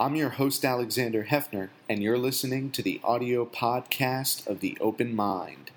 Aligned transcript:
I'm 0.00 0.16
your 0.16 0.30
host, 0.30 0.64
Alexander 0.64 1.26
Heffner, 1.26 1.68
and 1.86 2.02
you're 2.02 2.16
listening 2.16 2.70
to 2.70 2.80
the 2.80 3.02
audio 3.04 3.44
podcast 3.44 4.46
of 4.46 4.60
The 4.60 4.78
Open 4.80 5.14
Mind. 5.14 5.72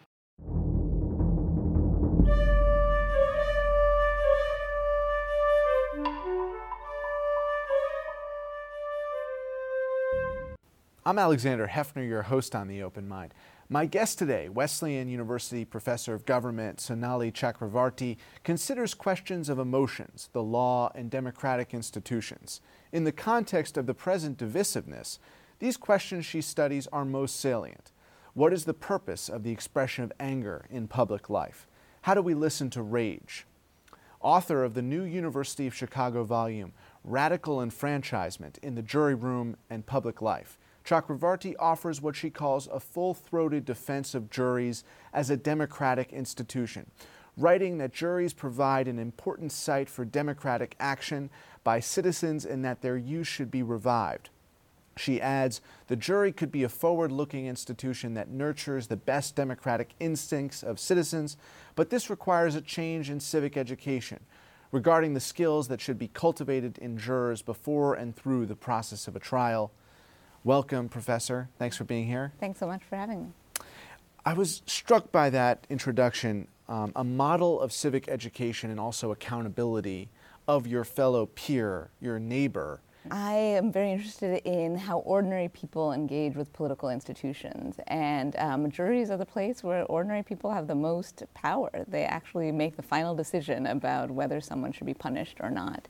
I'm 11.06 11.20
Alexander 11.20 11.68
Heffner, 11.68 12.08
your 12.08 12.22
host 12.22 12.56
on 12.56 12.70
The 12.70 12.82
Open 12.82 13.06
Mind. 13.06 13.34
My 13.68 13.86
guest 13.86 14.18
today, 14.18 14.48
Wesleyan 14.48 15.10
University 15.10 15.66
professor 15.66 16.14
of 16.14 16.26
government 16.26 16.80
Sonali 16.80 17.30
Chakravarti, 17.30 18.16
considers 18.46 18.94
questions 18.94 19.50
of 19.50 19.60
emotions, 19.60 20.30
the 20.32 20.44
law, 20.44 20.94
and 20.96 21.12
democratic 21.12 21.74
institutions. 21.74 22.62
In 22.94 23.06
the 23.06 23.12
context 23.12 23.76
of 23.76 23.88
the 23.88 23.96
present 23.96 24.38
divisiveness, 24.38 25.18
these 25.58 25.78
questions 25.78 26.28
she 26.28 26.42
studies 26.42 26.86
are 26.94 27.04
most 27.04 27.40
salient. 27.40 27.92
What 28.36 28.54
is 28.54 28.66
the 28.66 28.74
purpose 28.76 29.30
of 29.30 29.42
the 29.42 29.50
expression 29.50 30.04
of 30.04 30.14
anger 30.20 30.68
in 30.70 30.88
public 30.88 31.28
life? 31.28 31.66
How 32.04 32.14
do 32.14 32.22
we 32.22 32.36
listen 32.36 32.70
to 32.70 32.84
rage? 32.84 33.48
Author 34.22 34.64
of 34.64 34.76
the 34.76 34.84
new 34.84 35.02
University 35.02 35.66
of 35.66 35.74
Chicago 35.74 36.24
volume, 36.24 36.72
Radical 37.04 37.64
Enfranchisement 37.64 38.60
in 38.62 38.76
the 38.76 38.84
Jury 38.84 39.16
Room 39.16 39.58
and 39.72 39.88
Public 39.88 40.22
Life, 40.22 40.60
Chakravarti 40.86 41.56
offers 41.58 42.00
what 42.00 42.16
she 42.16 42.30
calls 42.30 42.68
a 42.68 42.80
full 42.80 43.16
throated 43.16 43.66
defense 43.66 44.14
of 44.14 44.30
juries 44.30 44.84
as 45.12 45.32
a 45.32 45.38
democratic 45.38 46.14
institution, 46.14 46.92
writing 47.38 47.78
that 47.80 47.94
juries 47.94 48.34
provide 48.34 48.88
an 48.88 49.00
important 49.00 49.52
site 49.52 49.90
for 49.90 50.06
democratic 50.06 50.76
action 50.80 51.30
by 51.64 51.80
citizens 51.80 52.46
and 52.46 52.64
that 52.64 52.82
their 52.82 52.98
use 52.98 53.28
should 53.28 53.50
be 53.50 53.64
revived. 53.64 54.30
She 54.96 55.20
adds, 55.20 55.60
the 55.88 55.96
jury 55.96 56.32
could 56.32 56.52
be 56.52 56.64
a 56.64 56.70
forward 56.70 57.12
looking 57.12 57.48
institution 57.48 58.14
that 58.14 58.30
nurtures 58.30 58.88
the 58.88 58.96
best 58.96 59.36
democratic 59.36 59.96
instincts 60.00 60.62
of 60.62 60.80
citizens, 60.80 61.36
but 61.76 61.90
this 61.90 62.10
requires 62.10 62.54
a 62.54 62.62
change 62.62 63.10
in 63.10 63.20
civic 63.20 63.58
education 63.58 64.20
regarding 64.72 65.14
the 65.14 65.20
skills 65.20 65.68
that 65.68 65.82
should 65.82 65.98
be 65.98 66.10
cultivated 66.10 66.78
in 66.80 66.98
jurors 66.98 67.42
before 67.42 67.96
and 67.96 68.16
through 68.16 68.46
the 68.46 68.56
process 68.56 69.08
of 69.08 69.16
a 69.16 69.20
trial. 69.20 69.72
Welcome, 70.44 70.90
Professor. 70.90 71.50
Thanks 71.58 71.78
for 71.78 71.86
being 71.86 72.08
here. 72.08 72.34
Thanks 72.40 72.60
so 72.60 72.68
much 72.68 72.84
for 72.84 72.96
having 72.96 73.24
me. 73.24 73.28
I 74.26 74.34
was 74.34 74.62
struck 74.66 75.12
by 75.12 75.30
that 75.32 75.66
introduction, 75.70 76.48
um, 76.68 76.92
a 76.96 77.04
model 77.04 77.60
of 77.60 77.72
civic 77.72 78.08
education 78.08 78.70
and 78.70 78.80
also 78.80 79.12
accountability 79.12 80.10
of 80.48 80.68
your 80.68 80.84
fellow 80.84 81.26
peer, 81.28 81.90
your 82.02 82.20
neighbor. 82.20 82.82
I 83.12 83.34
am 83.34 83.70
very 83.70 83.92
interested 83.92 84.42
in 84.46 84.78
how 84.78 85.00
ordinary 85.00 85.50
people 85.50 85.92
engage 85.92 86.36
with 86.36 86.54
political 86.54 86.90
institutions. 86.90 87.76
And 87.88 88.36
um, 88.38 88.72
juries 88.72 89.12
are 89.12 89.18
the 89.18 89.26
place 89.26 89.62
where 89.62 89.84
ordinary 89.86 90.24
people 90.24 90.52
have 90.52 90.68
the 90.68 90.76
most 90.76 91.24
power. 91.34 91.70
They 91.88 92.06
actually 92.06 92.52
make 92.54 92.78
the 92.78 92.82
final 92.82 93.14
decision 93.14 93.68
about 93.68 94.10
whether 94.10 94.40
someone 94.40 94.72
should 94.72 94.88
be 94.88 94.94
punished 94.94 95.38
or 95.42 95.50
not. 95.50 95.88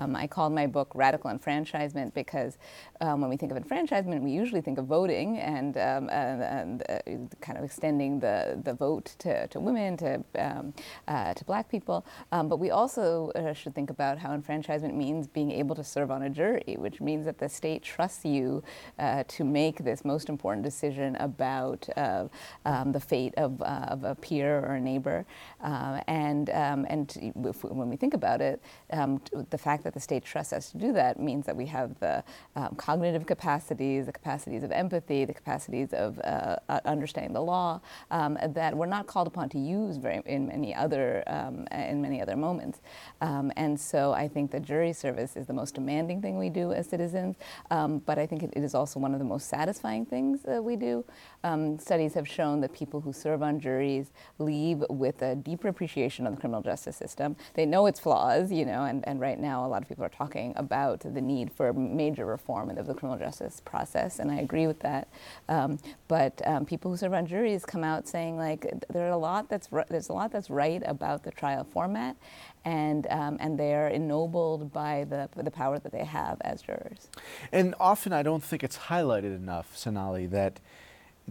Um, 0.00 0.16
I 0.16 0.26
called 0.26 0.54
my 0.54 0.66
book 0.66 0.90
Radical 0.94 1.30
Enfranchisement 1.30 2.14
because 2.14 2.56
um, 3.02 3.20
when 3.20 3.28
we 3.28 3.36
think 3.36 3.52
of 3.52 3.58
enfranchisement, 3.58 4.22
we 4.22 4.30
usually 4.30 4.62
think 4.62 4.78
of 4.78 4.86
voting 4.86 5.38
and, 5.38 5.76
um, 5.76 6.08
and, 6.08 6.42
and 6.42 6.82
uh, 6.88 7.36
kind 7.42 7.58
of 7.58 7.64
extending 7.64 8.18
the, 8.18 8.58
the 8.64 8.72
vote 8.72 9.14
to, 9.18 9.46
to 9.48 9.60
women, 9.60 9.98
to, 9.98 10.24
um, 10.38 10.72
uh, 11.06 11.34
to 11.34 11.44
black 11.44 11.68
people. 11.68 12.06
Um, 12.32 12.48
but 12.48 12.58
we 12.58 12.70
also 12.70 13.30
uh, 13.34 13.52
should 13.52 13.74
think 13.74 13.90
about 13.90 14.18
how 14.18 14.32
enfranchisement 14.32 14.96
means 14.96 15.26
being 15.26 15.50
able 15.50 15.74
to 15.76 15.84
serve 15.84 16.10
on 16.10 16.22
a 16.22 16.30
jury, 16.30 16.76
which 16.78 17.02
means 17.02 17.26
that 17.26 17.38
the 17.38 17.48
state 17.48 17.82
trusts 17.82 18.24
you 18.24 18.62
uh, 18.98 19.24
to 19.28 19.44
make 19.44 19.84
this 19.84 20.02
most 20.02 20.30
important 20.30 20.64
decision 20.64 21.14
about 21.16 21.86
uh, 21.98 22.26
um, 22.64 22.92
the 22.92 23.00
fate 23.00 23.34
of, 23.36 23.60
uh, 23.60 23.86
of, 23.88 24.04
a 24.04 24.14
peer 24.14 24.60
or 24.60 24.76
a 24.76 24.80
neighbor. 24.80 25.26
and 25.62 26.48
and 26.48 27.34
if, 27.44 27.64
when 27.64 27.90
we 27.90 27.96
think 27.96 28.14
about 28.14 28.40
it, 28.40 28.62
the 28.90 29.58
fact 29.58 29.84
that 29.84 29.89
that 29.90 29.94
the 29.94 30.00
state 30.00 30.24
trusts 30.24 30.52
us 30.52 30.70
to 30.70 30.78
do 30.78 30.92
that 30.92 31.18
means 31.18 31.46
that 31.46 31.56
we 31.56 31.66
have 31.66 31.98
the 31.98 32.22
um, 32.54 32.74
cognitive 32.76 33.26
capacities, 33.26 34.06
the 34.06 34.12
capacities 34.12 34.62
of 34.62 34.70
empathy, 34.70 35.24
the 35.24 35.34
capacities 35.34 35.92
of 35.92 36.20
uh, 36.20 36.56
uh, 36.68 36.80
understanding 36.84 37.32
the 37.32 37.40
law 37.40 37.80
um, 38.12 38.38
that 38.50 38.76
we're 38.76 38.86
not 38.86 39.08
called 39.08 39.26
upon 39.26 39.48
to 39.48 39.58
use 39.58 39.96
very 39.96 40.22
in 40.26 40.46
many 40.46 40.72
other 40.72 41.24
um, 41.26 41.66
in 41.72 42.00
many 42.00 42.22
other 42.22 42.36
moments. 42.36 42.80
Um, 43.20 43.50
and 43.56 43.78
so 43.78 44.12
I 44.12 44.28
think 44.28 44.52
the 44.52 44.60
jury 44.60 44.92
service 44.92 45.36
is 45.36 45.46
the 45.46 45.52
most 45.52 45.74
demanding 45.74 46.22
thing 46.22 46.38
we 46.38 46.50
do 46.50 46.72
as 46.72 46.86
citizens, 46.86 47.36
um, 47.72 47.98
but 47.98 48.16
I 48.16 48.26
think 48.26 48.44
it, 48.44 48.52
it 48.54 48.62
is 48.62 48.74
also 48.74 49.00
one 49.00 49.12
of 49.12 49.18
the 49.18 49.24
most 49.24 49.48
satisfying 49.48 50.06
things 50.06 50.42
that 50.42 50.62
we 50.62 50.76
do. 50.76 51.04
Um, 51.42 51.78
studies 51.78 52.14
have 52.14 52.28
shown 52.28 52.60
that 52.60 52.72
people 52.72 53.00
who 53.00 53.12
serve 53.12 53.42
on 53.42 53.58
juries 53.58 54.12
leave 54.38 54.84
with 54.88 55.22
a 55.22 55.34
deeper 55.34 55.66
appreciation 55.66 56.26
of 56.26 56.34
the 56.34 56.40
criminal 56.40 56.62
justice 56.62 56.96
system. 56.96 57.34
They 57.54 57.66
know 57.66 57.86
its 57.86 57.98
flaws, 57.98 58.52
you 58.52 58.64
know, 58.64 58.84
and, 58.84 59.06
and 59.08 59.20
right 59.20 59.38
now 59.40 59.64
lot 59.70 59.82
of 59.82 59.88
people 59.88 60.04
are 60.04 60.10
talking 60.10 60.52
about 60.56 61.00
the 61.00 61.20
need 61.20 61.52
for 61.52 61.72
major 61.72 62.26
reform 62.26 62.70
of 62.70 62.86
the 62.86 62.94
criminal 62.94 63.18
justice 63.18 63.60
process, 63.64 64.18
and 64.18 64.30
I 64.30 64.36
agree 64.36 64.66
with 64.66 64.80
that. 64.80 65.08
Um, 65.48 65.78
but 66.08 66.40
um, 66.46 66.64
people 66.66 66.90
who 66.90 66.96
serve 66.96 67.14
on 67.14 67.26
juries 67.26 67.64
come 67.64 67.84
out 67.84 68.08
saying 68.08 68.36
like 68.36 68.66
there's 68.88 69.12
a 69.12 69.16
lot 69.16 69.48
that's 69.48 69.68
there's 69.88 70.08
a 70.08 70.12
lot 70.12 70.32
that's 70.32 70.50
right 70.50 70.82
about 70.86 71.22
the 71.22 71.30
trial 71.30 71.64
format, 71.64 72.16
and 72.64 73.06
um, 73.10 73.36
and 73.40 73.58
they 73.58 73.74
are 73.74 73.88
ennobled 73.88 74.72
by 74.72 75.04
the 75.08 75.28
the 75.36 75.50
power 75.50 75.78
that 75.78 75.92
they 75.92 76.04
have 76.04 76.38
as 76.42 76.62
jurors. 76.62 77.08
And 77.52 77.74
often 77.80 78.12
I 78.12 78.22
don't 78.22 78.42
think 78.42 78.62
it's 78.62 78.78
highlighted 78.78 79.34
enough, 79.36 79.76
Sonali, 79.76 80.26
that 80.26 80.60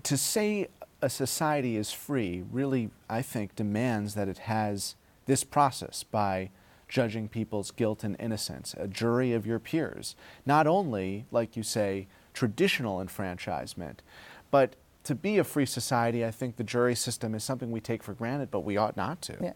to 0.03 0.17
say 0.17 0.67
a 1.01 1.09
society 1.09 1.75
is 1.77 1.91
free 1.91 2.43
really, 2.51 2.89
I 3.09 3.21
think, 3.21 3.55
demands 3.55 4.15
that 4.15 4.27
it 4.27 4.39
has 4.39 4.95
this 5.25 5.43
process 5.43 6.03
by 6.03 6.49
judging 6.89 7.29
people's 7.29 7.71
guilt 7.71 8.03
and 8.03 8.17
innocence, 8.19 8.75
a 8.77 8.87
jury 8.87 9.31
of 9.31 9.45
your 9.45 9.59
peers. 9.59 10.15
Not 10.45 10.67
only, 10.67 11.25
like 11.31 11.55
you 11.55 11.63
say, 11.63 12.07
traditional 12.33 12.99
enfranchisement, 12.99 14.01
but 14.51 14.75
to 15.03 15.15
be 15.15 15.37
a 15.37 15.43
free 15.43 15.65
society, 15.65 16.25
I 16.25 16.31
think 16.31 16.57
the 16.57 16.63
jury 16.63 16.95
system 16.95 17.33
is 17.33 17.43
something 17.43 17.71
we 17.71 17.79
take 17.79 18.03
for 18.03 18.13
granted, 18.13 18.51
but 18.51 18.61
we 18.61 18.75
ought 18.75 18.97
not 18.97 19.21
to. 19.23 19.37
Yeah. 19.41 19.53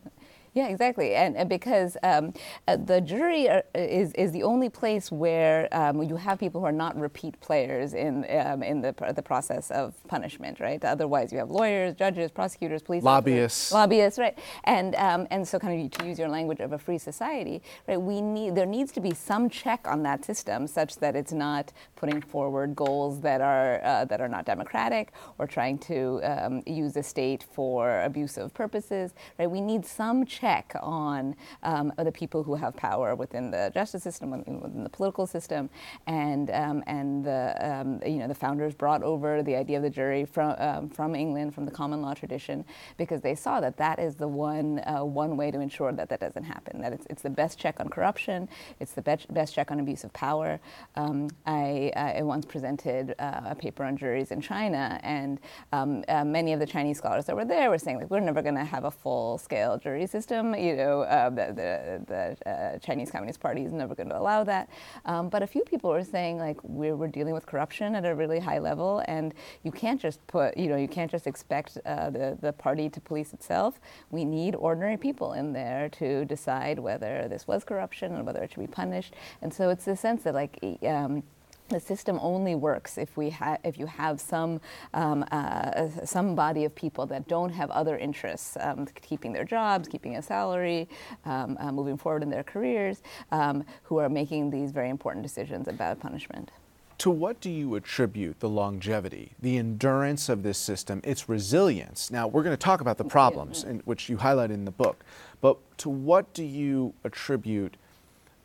Yeah, 0.54 0.68
exactly, 0.68 1.16
and, 1.16 1.36
and 1.36 1.50
because 1.50 1.98
um, 2.04 2.32
uh, 2.68 2.78
the 2.78 3.02
jury 3.02 3.50
are, 3.50 3.64
is 3.74 4.14
is 4.14 4.32
the 4.32 4.44
only 4.44 4.70
place 4.70 5.12
where 5.12 5.68
um, 5.72 6.04
you 6.04 6.16
have 6.16 6.40
people 6.40 6.62
who 6.62 6.68
are 6.68 6.72
not 6.72 6.96
repeat 6.96 7.40
players 7.42 7.96
in 7.96 8.26
um, 8.30 8.62
in 8.62 8.80
the 8.82 8.94
the 9.16 9.24
process 9.24 9.72
of 9.72 9.96
punishment, 10.08 10.60
right? 10.60 10.84
Otherwise, 10.86 11.32
you 11.32 11.40
have 11.40 11.50
lawyers, 11.50 11.96
judges, 11.96 12.30
prosecutors, 12.30 12.84
police, 12.84 13.04
lobbyists, 13.04 13.72
lobbyists, 13.72 14.20
right? 14.20 14.38
And 14.66 14.94
um, 14.96 15.28
and 15.32 15.48
so, 15.48 15.58
kind 15.58 15.86
of 15.86 15.92
to 16.00 16.06
use 16.06 16.20
your 16.20 16.30
language 16.30 16.60
of 16.60 16.74
a 16.74 16.78
free 16.78 17.00
society, 17.00 17.64
right? 17.88 18.00
We 18.00 18.22
need 18.22 18.54
there 18.54 18.68
needs 18.68 18.92
to 18.92 19.02
be 19.02 19.16
some 19.16 19.50
check 19.50 19.88
on 19.88 20.04
that 20.04 20.24
system, 20.24 20.68
such 20.68 20.98
that 20.98 21.16
it's 21.16 21.34
not 21.34 21.74
putting 21.96 22.22
forward 22.22 22.76
goals 22.76 23.22
that 23.22 23.42
are 23.42 23.82
uh, 23.84 24.06
that 24.06 24.22
are 24.22 24.30
not 24.30 24.46
democratic 24.46 25.14
or 25.40 25.48
trying 25.48 25.80
to 25.80 26.22
um, 26.24 26.62
use 26.68 26.94
the 26.94 27.02
state 27.02 27.44
for 27.54 28.04
abusive 28.04 28.54
purposes, 28.54 29.16
right? 29.40 29.50
We 29.50 29.60
need 29.60 29.84
some 29.84 30.28
check 30.28 30.43
check 30.44 30.76
on 30.82 31.34
um, 31.64 31.94
the 31.98 32.12
people 32.12 32.44
who 32.44 32.54
have 32.54 32.76
power 32.76 33.16
within 33.16 33.50
the 33.50 33.72
justice 33.74 34.04
system, 34.04 34.32
within 34.32 34.84
the 34.84 34.90
political 34.90 35.26
system, 35.26 35.70
and 36.06 36.52
um, 36.52 36.84
and 36.86 37.24
the 37.24 37.56
um, 37.62 38.02
you 38.06 38.18
know 38.18 38.28
the 38.28 38.36
founders 38.36 38.74
brought 38.74 39.04
over 39.04 39.42
the 39.42 39.56
idea 39.56 39.78
of 39.78 39.84
the 39.84 39.90
jury 39.90 40.26
from 40.26 40.54
um, 40.58 40.90
from 40.90 41.16
England, 41.16 41.56
from 41.56 41.64
the 41.64 41.72
common 41.72 42.02
law 42.02 42.14
tradition, 42.14 42.66
because 42.98 43.22
they 43.22 43.36
saw 43.36 43.62
that 43.62 43.78
that 43.78 44.00
is 44.00 44.16
the 44.16 44.28
one 44.28 44.82
uh, 44.86 45.06
one 45.06 45.38
way 45.38 45.50
to 45.50 45.62
ensure 45.62 45.94
that 45.94 46.10
that 46.10 46.20
doesn't 46.20 46.44
happen. 46.44 46.82
That 46.82 46.92
it's, 46.92 47.08
it's 47.10 47.22
the 47.22 47.30
best 47.30 47.58
check 47.58 47.80
on 47.80 47.88
corruption, 47.88 48.50
it's 48.82 48.92
the 48.92 49.02
best, 49.02 49.34
best 49.34 49.56
check 49.56 49.72
on 49.72 49.80
abuse 49.80 50.04
of 50.04 50.12
power. 50.12 50.60
Um, 50.98 51.30
I, 51.46 51.92
I, 51.96 52.22
once 52.24 52.46
presented 52.46 53.16
uh, 53.20 53.54
a 53.54 53.56
paper 53.56 53.84
on 53.86 53.96
juries 53.96 54.32
in 54.32 54.42
China, 54.42 55.00
and 55.04 55.40
uh, 55.72 56.26
many 56.26 56.52
of 56.52 56.60
the 56.60 56.68
Chinese 56.76 56.98
scholars 56.98 57.26
that 57.28 57.36
were 57.36 57.46
there 57.46 57.70
were 57.70 57.78
saying 57.78 57.98
like 58.00 58.10
we're 58.10 58.20
never 58.20 58.42
going 58.42 58.56
to 58.56 58.66
have 58.76 58.84
a 58.84 58.92
full 58.92 59.38
scale 59.38 59.78
jury 59.78 60.06
system 60.06 60.33
system. 60.34 60.56
You 60.56 60.76
know, 60.76 61.02
uh, 61.02 61.30
the, 61.30 61.54
the, 61.54 62.36
the 62.44 62.50
uh, 62.50 62.78
Chinese 62.80 63.12
Communist 63.12 63.40
Party 63.40 63.64
is 63.64 63.72
never 63.72 63.96
going 63.96 64.10
to 64.10 64.18
allow 64.18 64.44
that. 64.44 64.70
Um, 65.06 65.30
but 65.30 65.44
a 65.44 65.48
few 65.48 65.64
people 65.64 65.90
were 65.90 66.04
saying 66.04 66.38
like 66.38 66.58
we're, 66.64 66.96
we're 66.96 67.08
dealing 67.08 67.34
with 67.34 67.46
corruption 67.46 67.96
at 67.96 68.06
a 68.06 68.16
really 68.16 68.40
high 68.40 68.60
level, 68.60 69.04
and 69.08 69.34
you 69.64 69.72
can't 69.72 70.02
just 70.02 70.26
put, 70.28 70.58
you 70.58 70.68
know, 70.68 70.78
you 70.78 70.88
can't 70.88 71.12
just 71.12 71.28
expect 71.28 71.78
uh, 71.86 72.10
the 72.10 72.38
the 72.42 72.54
party 72.54 72.90
to 72.90 73.00
police 73.00 73.34
itself. 73.34 73.80
We 74.12 74.26
need 74.26 74.56
ordinary 74.56 74.98
people 74.98 75.34
in 75.34 75.54
there 75.54 75.90
to 76.00 76.26
decide 76.26 76.80
whether 76.80 77.28
this 77.30 77.48
was 77.48 77.64
corruption 77.64 78.16
and 78.16 78.26
whether 78.26 78.42
it 78.44 78.52
should 78.52 78.60
be 78.60 78.68
punished. 78.68 79.14
And 79.42 79.54
so 79.54 79.70
it's 79.70 79.86
the 79.86 79.96
sense 79.96 80.24
that 80.24 80.34
like. 80.34 80.60
Um, 80.84 81.24
the 81.70 81.80
system 81.80 82.20
only 82.22 82.56
works 82.56 82.98
if 82.98 83.16
we 83.18 83.30
ha- 83.30 83.58
if 83.64 83.78
you 83.78 83.86
have 83.86 84.20
some 84.20 84.62
um, 84.94 85.26
uh, 85.32 85.88
some 86.06 86.36
body 86.36 86.66
of 86.66 86.76
people 86.76 87.06
that 87.08 87.28
don't 87.28 87.50
have 87.50 87.72
other 87.72 87.98
interests, 87.98 88.58
um, 88.60 88.88
keeping 89.02 89.34
their 89.34 89.46
jobs, 89.46 89.88
keeping 89.88 90.16
a 90.18 90.22
salary, 90.22 90.88
um, 91.26 91.58
uh, 91.60 91.72
moving 91.72 91.98
forward 91.98 92.24
in 92.24 92.30
their 92.30 92.44
careers, 92.44 93.02
um, 93.32 93.64
who 93.84 93.98
are 93.98 94.10
making 94.10 94.52
these 94.52 94.72
very 94.72 94.90
important 94.90 95.24
decisions 95.24 95.68
about 95.68 96.00
punishment. 96.00 96.52
To 97.00 97.10
what 97.10 97.42
do 97.42 97.50
you 97.50 97.76
attribute 97.76 98.40
the 98.40 98.48
longevity, 98.48 99.34
the 99.42 99.58
endurance 99.58 100.30
of 100.30 100.44
this 100.44 100.58
system, 100.58 101.02
its 101.04 101.28
resilience? 101.28 102.12
Now, 102.12 102.28
we're 102.28 102.44
going 102.44 102.56
to 102.56 102.66
talk 102.66 102.82
about 102.82 102.98
the 102.98 103.04
problems, 103.04 103.64
in, 103.64 103.80
which 103.80 104.10
you 104.10 104.18
highlight 104.18 104.52
in 104.52 104.64
the 104.64 104.72
book, 104.72 105.04
but 105.42 105.58
to 105.80 105.90
what 105.90 106.34
do 106.34 106.44
you 106.44 106.94
attribute 107.04 107.78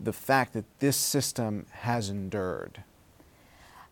the 0.00 0.12
fact 0.12 0.54
that 0.54 0.64
this 0.80 0.96
system 0.96 1.66
has 1.70 2.08
endured? 2.08 2.82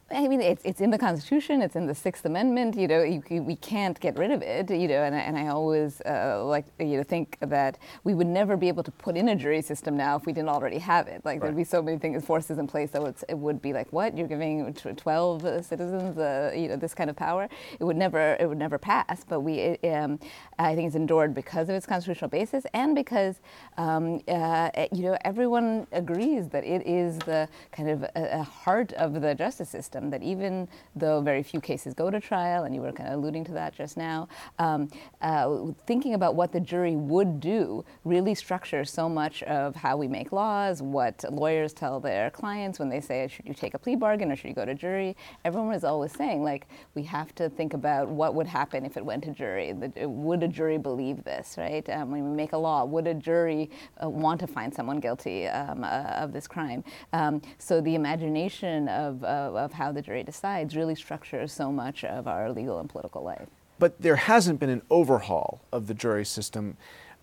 I 0.09 0.29
mean, 0.29 0.41
it's, 0.41 0.63
it's 0.65 0.81
in 0.81 0.91
the 0.91 0.99
Constitution, 0.99 1.61
it's 1.61 1.75
in 1.75 1.87
the 1.87 1.95
Sixth 1.95 2.25
Amendment, 2.25 2.77
you 2.77 2.87
know, 2.87 3.03
you, 3.03 3.21
we 3.43 3.57
can't 3.57 3.99
get 3.99 4.17
rid 4.17 4.31
of 4.31 4.41
it, 4.41 4.71
you 4.71 4.87
know, 4.87 5.03
and, 5.03 5.17
and 5.17 5.37
I 5.37 5.49
always 5.49 6.01
uh, 6.03 6.45
like, 6.45 6.67
you 6.79 6.99
know, 6.99 7.03
think 7.03 7.37
that 7.41 7.79
we 8.05 8.15
would 8.15 8.29
never 8.29 8.57
be 8.57 8.69
able 8.69 8.85
to 8.85 8.93
put 8.93 9.17
in 9.17 9.31
a 9.31 9.35
jury 9.35 9.61
system 9.61 9.97
now 9.97 10.15
if 10.15 10.25
we 10.25 10.33
didn't 10.33 10.49
already 10.49 10.79
have 10.79 11.09
it. 11.09 11.23
Like, 11.25 11.41
right. 11.41 11.43
there'd 11.43 11.57
be 11.57 11.65
so 11.65 11.83
many 11.83 11.99
things, 11.99 12.25
forces 12.25 12.59
in 12.59 12.69
place 12.69 12.93
that 12.93 13.03
would, 13.03 13.17
it 13.29 13.37
would 13.37 13.61
be 13.61 13.73
like, 13.73 13.93
what, 13.93 14.17
you're 14.17 14.29
giving 14.29 14.73
12 14.75 15.43
citizens, 15.65 16.17
uh, 16.17 16.53
you 16.55 16.69
know, 16.69 16.77
this 16.77 16.95
kind 16.95 17.11
of 17.11 17.17
power? 17.17 17.49
It 17.81 17.83
would 17.83 17.97
never, 17.97 18.37
it 18.39 18.49
would 18.49 18.59
never 18.59 18.79
pass, 18.79 19.25
but 19.29 19.41
we, 19.41 19.55
it, 19.59 19.85
um, 19.93 20.21
I 20.57 20.77
think 20.77 20.87
it's 20.87 20.97
endured 20.97 21.35
because 21.35 21.69
of 21.69 21.75
its 21.75 21.85
constitutional 21.85 22.31
basis 22.31 22.65
and 22.75 22.95
because, 22.95 23.41
um, 23.77 24.21
uh, 24.29 24.71
you 24.93 25.03
know, 25.03 25.19
everyone 25.25 25.89
agrees 25.91 26.49
that 26.51 26.65
it 26.65 26.87
is 26.87 27.19
the 27.19 27.49
kind 27.73 27.91
of 27.91 28.05
a, 28.05 28.39
a 28.39 28.43
heart 28.45 28.93
of 28.93 29.21
the 29.21 29.35
justice 29.35 29.69
system 29.69 29.96
system 29.97 30.11
that 30.11 30.23
even 30.23 30.69
though 30.95 31.21
very 31.21 31.43
few 31.43 31.61
cases 31.61 31.95
go 31.95 32.11
to 32.11 32.21
trial, 32.21 32.65
and 32.65 32.75
you 32.75 32.81
were 32.81 32.93
kind 32.93 33.09
of 33.09 33.19
alluding 33.19 33.45
to 33.45 33.53
that 33.53 33.75
just 33.75 33.97
now, 33.97 34.29
um, 34.59 34.89
uh, 35.23 35.73
thinking 35.87 36.15
about 36.15 36.35
what 36.35 36.53
the 36.53 36.61
jury 36.61 36.97
would 36.97 37.41
do 37.41 37.85
really 38.05 38.35
structures 38.35 38.91
so 38.91 39.09
much 39.09 39.43
of 39.45 39.75
how 39.77 39.97
we 39.97 40.09
make 40.09 40.33
laws, 40.33 40.83
what 40.83 41.25
lawyers 41.31 41.73
tell 41.73 42.01
their 42.01 42.31
clients 42.31 42.79
when 42.79 42.89
they 42.89 43.01
say, 43.01 43.29
should 43.29 43.47
you 43.47 43.55
take 43.55 43.75
a 43.75 43.79
plea 43.79 43.97
bargain 43.97 44.31
or 44.31 44.37
should 44.37 44.49
you 44.49 44.55
go 44.55 44.65
to 44.65 44.75
jury? 44.75 45.17
Everyone 45.45 45.75
is 45.75 45.85
always 45.85 46.13
saying, 46.13 46.43
like, 46.43 46.67
we 46.95 47.03
have 47.05 47.35
to 47.37 47.49
think 47.49 47.75
about 47.75 48.09
what 48.09 48.35
would 48.35 48.47
happen 48.47 48.85
if 48.85 48.97
it 48.97 49.05
went 49.05 49.25
to 49.25 49.31
jury. 49.31 49.73
Would 49.73 50.43
a 50.43 50.49
jury 50.49 50.79
believe 50.79 51.25
this, 51.25 51.57
right? 51.59 51.89
Um, 51.89 52.11
when 52.11 52.31
we 52.31 52.37
make 52.37 52.53
a 52.53 52.59
law, 52.59 52.85
would 52.85 53.07
a 53.07 53.15
jury 53.15 53.71
uh, 54.03 54.09
want 54.09 54.41
to 54.41 54.47
find 54.47 54.75
someone 54.75 55.01
guilty 55.01 55.47
um, 55.49 55.85
uh, 55.85 56.23
of 56.23 56.33
this 56.33 56.47
crime? 56.47 56.85
Um, 57.13 57.41
so 57.59 57.81
the 57.81 57.95
imagination 57.95 58.89
of, 58.89 59.23
of 59.25 59.73
how 59.73 59.86
how 59.87 59.93
the 59.93 60.03
jury 60.03 60.25
decides 60.25 60.75
really 60.75 60.97
structures 60.97 61.53
so 61.53 61.71
much 61.71 62.03
of 62.03 62.27
our 62.27 62.51
legal 62.51 62.81
and 62.81 62.91
political 62.91 63.23
life. 63.23 63.47
But 63.79 64.01
there 64.03 64.17
hasn't 64.17 64.59
been 64.59 64.71
an 64.71 64.83
overhaul 64.91 65.61
of 65.73 65.87
the 65.87 65.95
jury 65.95 66.25
system 66.25 66.77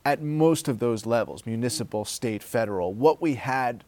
at 0.06 0.22
most 0.22 0.70
of 0.70 0.80
those 0.80 1.06
levels 1.06 1.46
municipal, 1.46 2.06
state, 2.06 2.42
federal. 2.42 2.94
What 2.94 3.22
we 3.22 3.36
had 3.36 3.84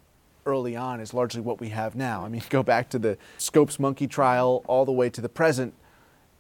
early 0.45 0.75
on 0.75 0.99
is 0.99 1.13
largely 1.13 1.39
what 1.39 1.61
we 1.61 1.69
have 1.69 1.95
now. 1.95 2.25
I 2.25 2.29
mean, 2.29 2.43
go 2.49 2.63
back 2.63 2.89
to 2.89 2.99
the 2.99 3.17
Scopes 3.37 3.79
monkey 3.79 4.07
trial 4.07 4.63
all 4.67 4.83
the 4.83 4.91
way 4.91 5.09
to 5.09 5.21
the 5.21 5.29
present. 5.29 5.73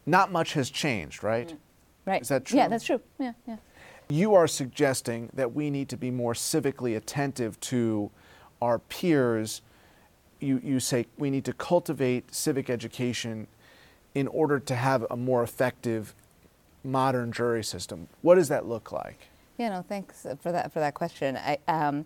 Not 0.05 0.29
much 0.29 0.53
has 0.53 0.69
changed, 0.69 1.23
right? 1.23 1.47
Mm. 1.47 1.57
Right. 2.05 2.21
Is 2.21 2.27
that 2.27 2.45
true? 2.45 2.57
Yeah, 2.57 2.67
that's 2.67 2.83
true. 2.83 2.99
Yeah, 3.17 3.31
yeah. 3.47 3.57
You 4.09 4.35
are 4.35 4.47
suggesting 4.47 5.29
that 5.33 5.55
we 5.55 5.71
need 5.71 5.89
to 5.89 5.97
be 5.97 6.11
more 6.11 6.33
civically 6.33 6.95
attentive 6.95 7.59
to 7.61 8.11
our 8.61 8.77
peers 8.77 9.61
you, 10.39 10.61
you 10.63 10.79
say 10.79 11.05
we 11.17 11.29
need 11.29 11.45
to 11.45 11.53
cultivate 11.53 12.33
civic 12.33 12.69
education 12.69 13.47
in 14.13 14.27
order 14.27 14.59
to 14.59 14.75
have 14.75 15.05
a 15.09 15.17
more 15.17 15.43
effective 15.43 16.13
modern 16.83 17.31
jury 17.31 17.63
system. 17.63 18.07
What 18.21 18.35
does 18.35 18.47
that 18.49 18.65
look 18.65 18.91
like? 18.91 19.27
Yeah, 19.57 19.69
no, 19.69 19.85
thanks 19.87 20.25
for 20.41 20.51
that 20.51 20.73
for 20.73 20.79
that 20.79 20.95
question. 20.95 21.37
I, 21.37 21.57
um, 21.69 22.05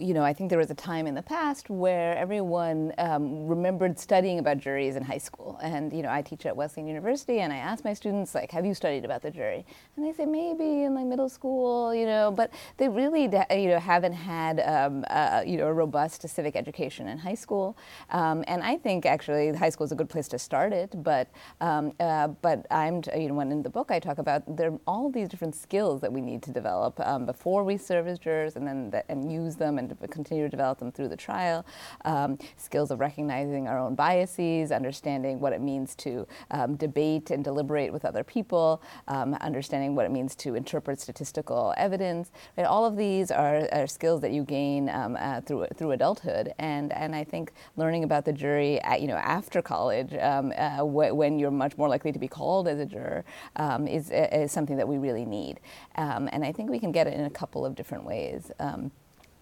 you 0.00 0.14
know, 0.14 0.22
I 0.22 0.32
think 0.32 0.50
there 0.50 0.58
was 0.58 0.70
a 0.70 0.74
time 0.74 1.06
in 1.06 1.14
the 1.14 1.22
past 1.22 1.70
where 1.70 2.16
everyone 2.16 2.92
um, 2.98 3.46
remembered 3.46 3.98
studying 3.98 4.40
about 4.40 4.58
juries 4.58 4.96
in 4.96 5.02
high 5.04 5.18
school. 5.18 5.58
And, 5.62 5.92
you 5.92 6.02
know, 6.02 6.10
I 6.10 6.22
teach 6.22 6.44
at 6.44 6.56
Wesleyan 6.56 6.88
University 6.88 7.40
and 7.40 7.52
I 7.52 7.56
ask 7.56 7.84
my 7.84 7.94
students, 7.94 8.34
like, 8.34 8.50
have 8.50 8.66
you 8.66 8.74
studied 8.74 9.04
about 9.04 9.22
the 9.22 9.30
jury? 9.30 9.64
And 9.96 10.04
they 10.04 10.12
say, 10.12 10.26
maybe 10.26 10.82
in 10.84 10.94
like 10.94 11.06
middle 11.06 11.28
school, 11.28 11.94
you 11.94 12.06
know, 12.06 12.32
but 12.32 12.52
they 12.78 12.88
really, 12.88 13.22
you 13.22 13.68
know, 13.68 13.78
haven't 13.78 14.12
had, 14.12 14.60
um, 14.60 15.04
uh, 15.08 15.42
you 15.46 15.56
know, 15.56 15.66
a 15.66 15.72
robust 15.72 16.28
civic 16.28 16.56
education 16.56 17.06
in 17.08 17.18
high 17.18 17.34
school. 17.34 17.76
Um, 18.10 18.44
and 18.48 18.62
I 18.62 18.76
think 18.76 19.06
actually 19.06 19.52
high 19.52 19.70
school 19.70 19.84
is 19.84 19.92
a 19.92 19.96
good 19.96 20.08
place 20.08 20.26
to 20.28 20.38
start 20.38 20.72
it. 20.72 21.00
But, 21.02 21.28
um, 21.60 21.92
uh, 22.00 22.28
but 22.28 22.66
I'm, 22.72 23.02
you 23.16 23.28
know, 23.28 23.34
when 23.34 23.52
in 23.52 23.62
the 23.62 23.70
book 23.70 23.90
I 23.92 24.00
talk 24.00 24.18
about 24.18 24.42
there 24.56 24.72
are 24.72 24.80
all 24.86 25.10
these 25.10 25.28
different 25.28 25.54
skills 25.54 26.00
that 26.00 26.12
we 26.12 26.20
need 26.20 26.42
to 26.42 26.52
develop 26.52 26.87
um, 27.00 27.26
before 27.26 27.64
we 27.64 27.76
serve 27.76 28.06
as 28.06 28.18
jurors 28.18 28.56
and 28.56 28.66
then 28.66 28.90
the, 28.90 29.10
and 29.10 29.30
use 29.30 29.56
them 29.56 29.78
and 29.78 29.96
continue 30.10 30.44
to 30.44 30.48
develop 30.48 30.78
them 30.78 30.92
through 30.92 31.08
the 31.08 31.16
trial. 31.16 31.64
Um, 32.04 32.38
skills 32.56 32.90
of 32.90 33.00
recognizing 33.00 33.68
our 33.68 33.78
own 33.78 33.94
biases, 33.94 34.72
understanding 34.72 35.40
what 35.40 35.52
it 35.52 35.60
means 35.60 35.94
to 35.96 36.26
um, 36.50 36.76
debate 36.76 37.30
and 37.30 37.44
deliberate 37.44 37.92
with 37.92 38.04
other 38.04 38.24
people, 38.24 38.82
um, 39.08 39.34
understanding 39.34 39.94
what 39.94 40.04
it 40.04 40.10
means 40.10 40.34
to 40.36 40.54
interpret 40.54 41.00
statistical 41.00 41.74
evidence. 41.76 42.30
Right? 42.56 42.66
All 42.66 42.84
of 42.84 42.96
these 42.96 43.30
are, 43.30 43.68
are 43.72 43.86
skills 43.86 44.20
that 44.22 44.32
you 44.32 44.44
gain 44.44 44.88
um, 44.90 45.16
uh, 45.18 45.40
through 45.40 45.66
through 45.76 45.92
adulthood, 45.92 46.52
and 46.58 46.92
and 46.92 47.14
I 47.14 47.24
think 47.24 47.52
learning 47.76 48.04
about 48.04 48.24
the 48.24 48.32
jury, 48.32 48.80
at, 48.82 49.00
you 49.00 49.08
know, 49.08 49.16
after 49.16 49.62
college, 49.62 50.14
um, 50.14 50.52
uh, 50.56 50.78
wh- 50.78 51.16
when 51.16 51.38
you're 51.38 51.50
much 51.50 51.76
more 51.76 51.88
likely 51.88 52.12
to 52.12 52.18
be 52.18 52.28
called 52.28 52.68
as 52.68 52.78
a 52.78 52.86
juror, 52.86 53.24
um, 53.56 53.86
is, 53.86 54.10
is 54.10 54.52
something 54.52 54.76
that 54.76 54.86
we 54.86 54.98
really 54.98 55.24
need. 55.24 55.60
and 55.96 56.44
I 56.44 56.52
think 56.52 56.70
we 56.70 56.77
can 56.78 56.92
get 56.92 57.06
it 57.06 57.14
in 57.14 57.24
a 57.24 57.30
couple 57.30 57.64
of 57.64 57.74
different 57.74 58.04
ways. 58.04 58.50
Um, 58.58 58.92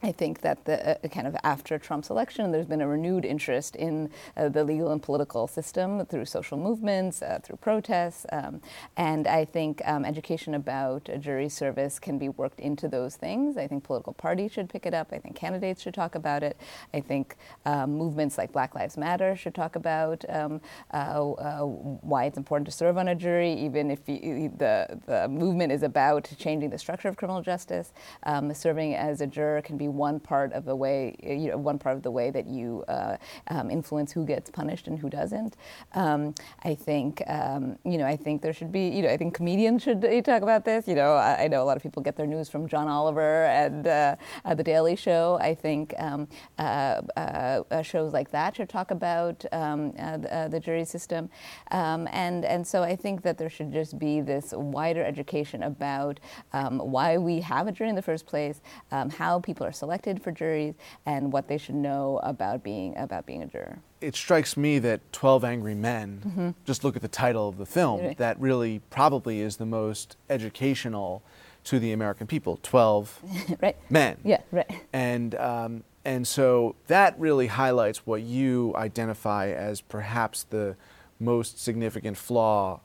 I 0.06 0.12
think 0.12 0.42
that 0.42 0.66
the 0.66 1.04
uh, 1.04 1.08
kind 1.08 1.26
of 1.26 1.36
after 1.42 1.80
Trump's 1.80 2.10
election, 2.10 2.52
there's 2.52 2.66
been 2.66 2.80
a 2.80 2.86
renewed 2.86 3.24
interest 3.24 3.74
in 3.74 4.08
uh, 4.36 4.48
the 4.48 4.62
legal 4.62 4.92
and 4.92 5.02
political 5.02 5.48
system 5.48 6.06
through 6.06 6.26
social 6.26 6.56
movements, 6.56 7.22
uh, 7.22 7.40
through 7.42 7.56
protests, 7.56 8.24
um, 8.30 8.60
and 8.96 9.26
I 9.26 9.44
think 9.44 9.82
um, 9.84 10.04
education 10.04 10.54
about 10.54 11.10
jury 11.18 11.48
service 11.48 11.98
can 11.98 12.18
be 12.18 12.28
worked 12.28 12.60
into 12.60 12.86
those 12.86 13.16
things. 13.16 13.56
I 13.56 13.66
think 13.66 13.82
political 13.82 14.12
parties 14.12 14.52
should 14.52 14.68
pick 14.68 14.86
it 14.86 14.94
up. 14.94 15.08
I 15.10 15.18
think 15.18 15.34
candidates 15.34 15.82
should 15.82 15.94
talk 15.94 16.14
about 16.14 16.44
it. 16.44 16.56
I 16.94 17.00
think 17.00 17.34
um, 17.64 17.90
movements 17.98 18.38
like 18.38 18.52
Black 18.52 18.76
Lives 18.76 18.96
Matter 18.96 19.34
should 19.34 19.56
talk 19.56 19.74
about 19.74 20.24
um, 20.28 20.60
uh, 20.94 21.32
uh, 21.32 21.62
why 21.62 22.26
it's 22.26 22.38
important 22.38 22.66
to 22.66 22.72
serve 22.72 22.96
on 22.96 23.08
a 23.08 23.16
jury, 23.16 23.52
even 23.54 23.90
if 23.90 24.08
you, 24.08 24.52
the 24.56 25.00
the 25.06 25.26
movement 25.26 25.72
is 25.72 25.82
about 25.82 26.30
changing 26.38 26.70
the 26.70 26.78
structure 26.78 27.08
of 27.08 27.16
criminal 27.16 27.42
justice. 27.42 27.92
Um, 28.22 28.54
serving 28.54 28.94
as 28.94 29.20
a 29.20 29.26
juror 29.26 29.62
can 29.62 29.76
be 29.76 29.95
one 29.96 30.20
part 30.20 30.52
of 30.52 30.64
the 30.64 30.76
way, 30.76 31.16
you 31.22 31.50
know, 31.50 31.56
one 31.56 31.78
part 31.78 31.96
of 31.96 32.02
the 32.02 32.10
way 32.10 32.30
that 32.30 32.46
you 32.46 32.84
uh, 32.88 33.16
um, 33.48 33.70
influence 33.70 34.12
who 34.12 34.24
gets 34.24 34.50
punished 34.50 34.86
and 34.88 34.98
who 34.98 35.08
doesn't. 35.08 35.56
Um, 35.94 36.34
I 36.64 36.74
think, 36.74 37.22
um, 37.26 37.78
you 37.84 37.98
know, 37.98 38.06
I 38.06 38.16
think 38.16 38.42
there 38.42 38.52
should 38.52 38.72
be, 38.72 38.88
you 38.88 39.02
know, 39.02 39.08
I 39.08 39.16
think 39.16 39.34
comedians 39.34 39.82
should 39.82 40.04
uh, 40.04 40.22
talk 40.22 40.42
about 40.42 40.64
this. 40.64 40.86
You 40.88 40.94
know, 40.94 41.12
I, 41.14 41.44
I 41.44 41.48
know 41.48 41.62
a 41.62 41.64
lot 41.66 41.76
of 41.76 41.82
people 41.82 42.02
get 42.02 42.16
their 42.16 42.26
news 42.26 42.48
from 42.48 42.68
John 42.68 42.88
Oliver 42.88 43.44
and 43.46 43.86
uh, 43.86 44.16
uh, 44.44 44.54
The 44.54 44.62
Daily 44.62 44.96
Show. 44.96 45.38
I 45.40 45.54
think 45.54 45.94
um, 45.98 46.28
uh, 46.58 47.02
uh, 47.16 47.82
shows 47.82 48.12
like 48.12 48.30
that 48.30 48.56
should 48.56 48.68
talk 48.68 48.90
about 48.90 49.44
um, 49.52 49.92
the, 49.92 50.48
the, 50.50 50.60
jury 50.60 50.84
system, 50.84 51.28
and 51.70 52.44
and 52.44 52.66
so 52.66 52.82
I 52.82 52.96
think 52.96 53.22
that 53.22 53.38
there 53.38 53.50
should 53.50 53.72
just 53.72 53.98
be 53.98 54.20
this 54.20 54.52
wider 54.52 55.04
education 55.04 55.62
about 55.62 56.18
why 56.52 57.18
we 57.18 57.40
have 57.40 57.66
a 57.66 57.72
jury 57.72 57.90
in 57.90 57.96
the 57.96 58.02
first 58.02 58.26
place, 58.26 58.60
how 58.90 59.40
people 59.40 59.66
are 59.66 59.72
selected 59.76 60.22
for 60.22 60.32
juries 60.32 60.74
and 61.04 61.32
what 61.32 61.48
they 61.48 61.58
should 61.58 61.74
know 61.74 62.20
about 62.22 62.62
being 62.62 62.96
about 62.96 63.26
being 63.26 63.42
a 63.42 63.46
juror. 63.46 63.78
It 64.00 64.14
strikes 64.14 64.56
me 64.56 64.78
that 64.80 65.12
12 65.12 65.44
Angry 65.44 65.74
Men, 65.74 66.22
mm-hmm. 66.26 66.50
just 66.64 66.84
look 66.84 66.96
at 66.96 67.02
the 67.02 67.08
title 67.08 67.48
of 67.48 67.58
the 67.58 67.66
film, 67.66 68.00
right. 68.00 68.18
that 68.18 68.38
really 68.40 68.80
probably 68.90 69.40
is 69.40 69.56
the 69.56 69.66
most 69.66 70.16
educational 70.28 71.22
to 71.64 71.78
the 71.78 71.92
American 71.92 72.26
people 72.26 72.58
12 72.62 73.22
right. 73.62 73.76
men. 73.90 74.18
Yeah, 74.24 74.40
right. 74.52 74.70
And, 74.92 75.34
um, 75.34 75.84
and 76.04 76.26
so 76.26 76.76
that 76.86 77.18
really 77.18 77.48
highlights 77.48 78.06
what 78.06 78.22
you 78.22 78.72
identify 78.76 79.48
as 79.48 79.80
perhaps 79.80 80.44
the 80.44 80.76
most 81.18 81.62
significant 81.62 82.16
flaw 82.16 82.80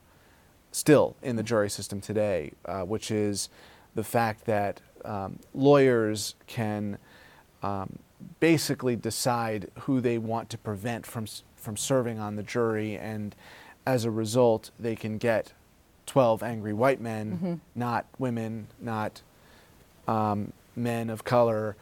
still 0.72 1.16
in 1.22 1.36
the 1.36 1.42
jury 1.42 1.70
system 1.70 2.00
today, 2.00 2.52
uh, 2.64 2.80
which 2.80 3.10
is 3.10 3.48
the 3.94 4.02
fact 4.02 4.46
that 4.46 4.80
um, 5.04 5.38
lawyers 5.54 6.34
can 6.46 6.98
um, 7.62 7.98
basically 8.40 8.96
decide 8.96 9.70
who 9.80 10.00
they 10.00 10.18
want 10.18 10.50
to 10.50 10.58
prevent 10.58 11.06
from, 11.06 11.26
from 11.56 11.76
serving 11.76 12.18
on 12.18 12.36
the 12.36 12.42
jury, 12.42 12.96
and 12.96 13.34
as 13.86 14.04
a 14.04 14.10
result, 14.10 14.70
they 14.78 14.94
can 14.94 15.18
get 15.18 15.52
12 16.06 16.42
angry 16.42 16.72
white 16.72 17.00
men, 17.00 17.32
mm-hmm. 17.32 17.54
not 17.74 18.06
women, 18.18 18.66
not 18.80 19.22
um, 20.06 20.52
men 20.76 21.10
of 21.10 21.24
color. 21.24 21.76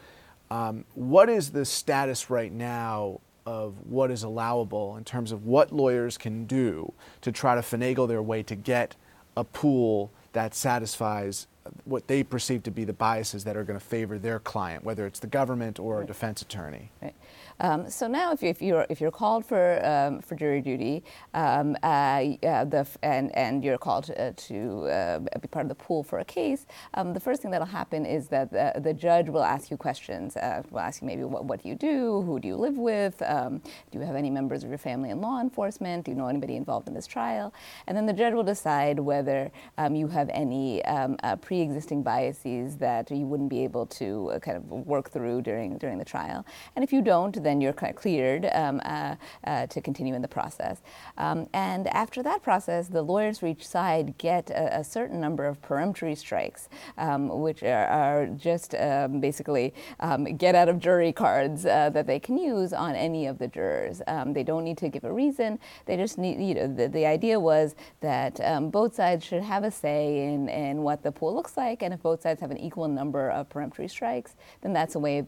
Um, 0.49 0.85
what 0.95 1.29
is 1.29 1.51
the 1.51 1.65
status 1.65 2.29
right 2.29 2.51
now 2.51 3.19
of 3.45 3.73
what 3.87 4.11
is 4.11 4.23
allowable 4.23 4.97
in 4.97 5.03
terms 5.03 5.31
of 5.31 5.45
what 5.45 5.71
lawyers 5.71 6.17
can 6.17 6.45
do 6.45 6.93
to 7.21 7.31
try 7.31 7.55
to 7.55 7.61
finagle 7.61 8.07
their 8.07 8.21
way 8.21 8.43
to 8.43 8.55
get 8.55 8.95
a 9.35 9.43
pool 9.43 10.11
that 10.33 10.53
satisfies 10.53 11.47
what 11.85 12.07
they 12.07 12.23
perceive 12.23 12.63
to 12.63 12.71
be 12.71 12.83
the 12.83 12.93
biases 12.93 13.43
that 13.43 13.57
are 13.57 13.63
going 13.63 13.79
to 13.79 13.85
favor 13.85 14.17
their 14.17 14.39
client, 14.39 14.83
whether 14.83 15.05
it's 15.05 15.19
the 15.19 15.27
government 15.27 15.79
or 15.79 15.97
right. 15.97 16.03
a 16.03 16.07
defense 16.07 16.41
attorney. 16.41 16.91
Right. 17.01 17.15
Um, 17.61 17.89
so 17.89 18.07
now, 18.07 18.33
if, 18.33 18.41
you, 18.41 18.49
if 18.49 18.61
you're 18.61 18.85
if 18.89 18.99
you're 18.99 19.11
called 19.11 19.45
for 19.45 19.85
um, 19.85 20.19
for 20.21 20.35
jury 20.35 20.61
duty, 20.61 21.03
um, 21.35 21.77
uh, 21.83 22.21
the 22.65 22.87
and 23.03 23.33
and 23.35 23.63
you're 23.63 23.77
called 23.77 24.05
to, 24.05 24.33
to 24.33 24.87
uh, 24.87 25.19
be 25.39 25.47
part 25.47 25.65
of 25.65 25.69
the 25.69 25.75
pool 25.75 26.03
for 26.03 26.19
a 26.19 26.25
case, 26.25 26.65
um, 26.95 27.13
the 27.13 27.19
first 27.19 27.41
thing 27.41 27.51
that'll 27.51 27.67
happen 27.67 28.05
is 28.05 28.27
that 28.29 28.51
the, 28.51 28.73
the 28.81 28.93
judge 28.93 29.29
will 29.29 29.43
ask 29.43 29.69
you 29.69 29.77
questions. 29.77 30.35
Uh, 30.35 30.63
will 30.71 30.79
ask 30.79 31.01
you 31.01 31.07
maybe 31.07 31.23
what, 31.23 31.45
what 31.45 31.61
do 31.61 31.69
you 31.69 31.75
do, 31.75 32.23
who 32.23 32.39
do 32.39 32.47
you 32.47 32.55
live 32.55 32.77
with, 32.77 33.21
um, 33.21 33.61
do 33.91 33.99
you 33.99 34.01
have 34.01 34.15
any 34.15 34.31
members 34.31 34.63
of 34.63 34.69
your 34.69 34.79
family 34.79 35.11
in 35.11 35.21
law 35.21 35.39
enforcement, 35.39 36.05
do 36.05 36.11
you 36.11 36.17
know 36.17 36.27
anybody 36.27 36.55
involved 36.55 36.87
in 36.87 36.93
this 36.95 37.05
trial, 37.05 37.53
and 37.85 37.95
then 37.95 38.07
the 38.07 38.13
judge 38.13 38.33
will 38.33 38.43
decide 38.43 38.99
whether 38.99 39.51
um, 39.77 39.95
you 39.95 40.07
have 40.07 40.29
any 40.33 40.83
uh, 40.85 41.35
pre-existing 41.35 42.01
biases 42.01 42.77
that 42.77 43.11
you 43.11 43.27
wouldn't 43.27 43.49
be 43.49 43.63
able 43.63 43.85
to 43.85 44.31
uh, 44.31 44.39
kind 44.39 44.57
of 44.57 44.63
work 44.71 45.11
through 45.11 45.41
during 45.41 45.77
during 45.77 45.97
the 45.99 46.05
trial. 46.05 46.43
And 46.75 46.83
if 46.83 46.91
you 46.91 47.01
don't, 47.01 47.41
then 47.43 47.50
you're 47.59 47.73
kind 47.73 47.89
of 47.89 47.95
cleared 47.95 48.47
um, 48.53 48.79
uh, 48.85 49.15
uh, 49.45 49.65
to 49.67 49.81
continue 49.81 50.13
in 50.13 50.21
the 50.21 50.27
process. 50.27 50.81
Um, 51.17 51.47
and 51.53 51.87
after 51.87 52.21
that 52.23 52.43
process, 52.43 52.87
the 52.87 53.01
lawyers 53.01 53.39
for 53.39 53.47
each 53.47 53.67
side 53.67 54.17
get 54.17 54.49
a, 54.51 54.79
a 54.79 54.83
certain 54.83 55.19
number 55.19 55.45
of 55.45 55.61
peremptory 55.61 56.15
strikes, 56.15 56.69
um, 56.97 57.27
which 57.41 57.63
are, 57.63 57.87
are 57.87 58.27
just 58.27 58.75
um, 58.75 59.19
basically 59.19 59.73
um, 59.99 60.23
get 60.37 60.53
out 60.55 60.69
of 60.69 60.79
jury 60.79 61.11
cards 61.11 61.65
uh, 61.65 61.89
that 61.89 62.05
they 62.05 62.19
can 62.19 62.37
use 62.37 62.71
on 62.73 62.95
any 62.95 63.25
of 63.25 63.39
the 63.39 63.47
jurors. 63.47 64.01
They 64.27 64.43
don't 64.43 64.63
need 64.63 64.77
to 64.77 64.89
give 64.89 65.03
a 65.03 65.11
reason. 65.11 65.59
They 65.85 65.97
just 65.97 66.17
need, 66.17 66.39
you 66.39 66.53
know, 66.53 66.67
the, 66.67 66.87
the 66.87 67.05
idea 67.05 67.39
was 67.39 67.75
that 68.01 68.39
both 68.71 68.93
sides 68.93 69.25
should 69.25 69.41
have 69.41 69.63
a 69.63 69.71
say 69.71 70.25
in, 70.25 70.47
in 70.49 70.83
what 70.83 71.01
the 71.01 71.11
pool 71.11 71.33
looks 71.33 71.57
like, 71.57 71.81
and 71.81 71.93
if 71.93 72.01
both 72.01 72.21
sides 72.21 72.39
have 72.41 72.51
an 72.51 72.57
equal 72.57 72.87
number 72.87 73.31
of 73.31 73.49
peremptory 73.49 73.87
strikes, 73.87 74.35
then 74.61 74.73
that's 74.73 74.95
a 74.95 74.99
way 74.99 75.17
of 75.17 75.27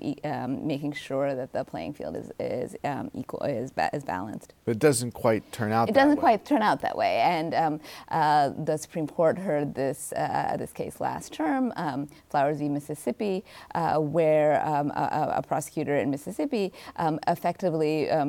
making 0.50 0.94
sure 0.94 1.34
that 1.34 1.51
the 1.53 1.63
playing 1.63 1.94
field 1.94 2.12
is, 2.15 2.32
is 2.39 2.75
um, 2.84 3.10
equal, 3.13 3.41
is, 3.43 3.72
ba- 3.72 3.89
is 3.93 4.03
balanced. 4.03 4.53
But 4.65 4.72
it 4.72 4.79
doesn't 4.79 5.12
quite 5.12 5.50
turn 5.51 5.72
out. 5.72 5.89
It 5.89 5.96
doesn't 5.96 6.17
way. 6.17 6.22
quite 6.22 6.46
turn 6.46 6.62
out 6.62 6.82
that 6.82 6.98
way, 6.98 7.17
and 7.20 7.53
um, 7.53 7.82
uh, 8.10 8.50
the 8.58 8.77
Supreme 8.77 9.08
Court 9.08 9.38
heard 9.38 9.75
this 9.75 10.13
uh, 10.13 10.55
this 10.58 10.72
case 10.72 11.00
last 11.00 11.34
term, 11.34 11.74
um, 11.75 12.08
Flowers 12.29 12.60
v. 12.60 12.70
Mississippi, 12.70 13.43
uh, 13.75 13.98
where 13.98 14.65
um, 14.65 14.91
a, 14.91 15.36
a, 15.38 15.43
prosecutor 15.43 15.98
in 15.98 16.10
Mississippi 16.10 16.72
um, 16.96 17.20
effectively 17.27 18.10
uh, 18.10 18.25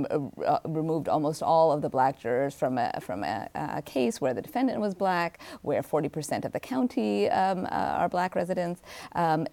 removed 0.64 1.08
almost 1.08 1.42
all 1.42 1.72
of 1.72 1.82
the 1.82 1.88
black 1.88 2.20
jurors 2.20 2.54
from 2.54 2.78
a 2.78 2.92
from 3.00 3.24
a, 3.24 3.48
a 3.54 3.82
case 3.82 4.20
where 4.20 4.34
the 4.34 4.42
defendant 4.42 4.80
was 4.80 4.94
black, 4.94 5.40
where 5.62 5.82
40% 5.82 6.44
of 6.44 6.52
the 6.52 6.60
county 6.60 7.28
uh, 7.30 7.54
are 7.54 8.08
black 8.08 8.34
residents. 8.34 8.82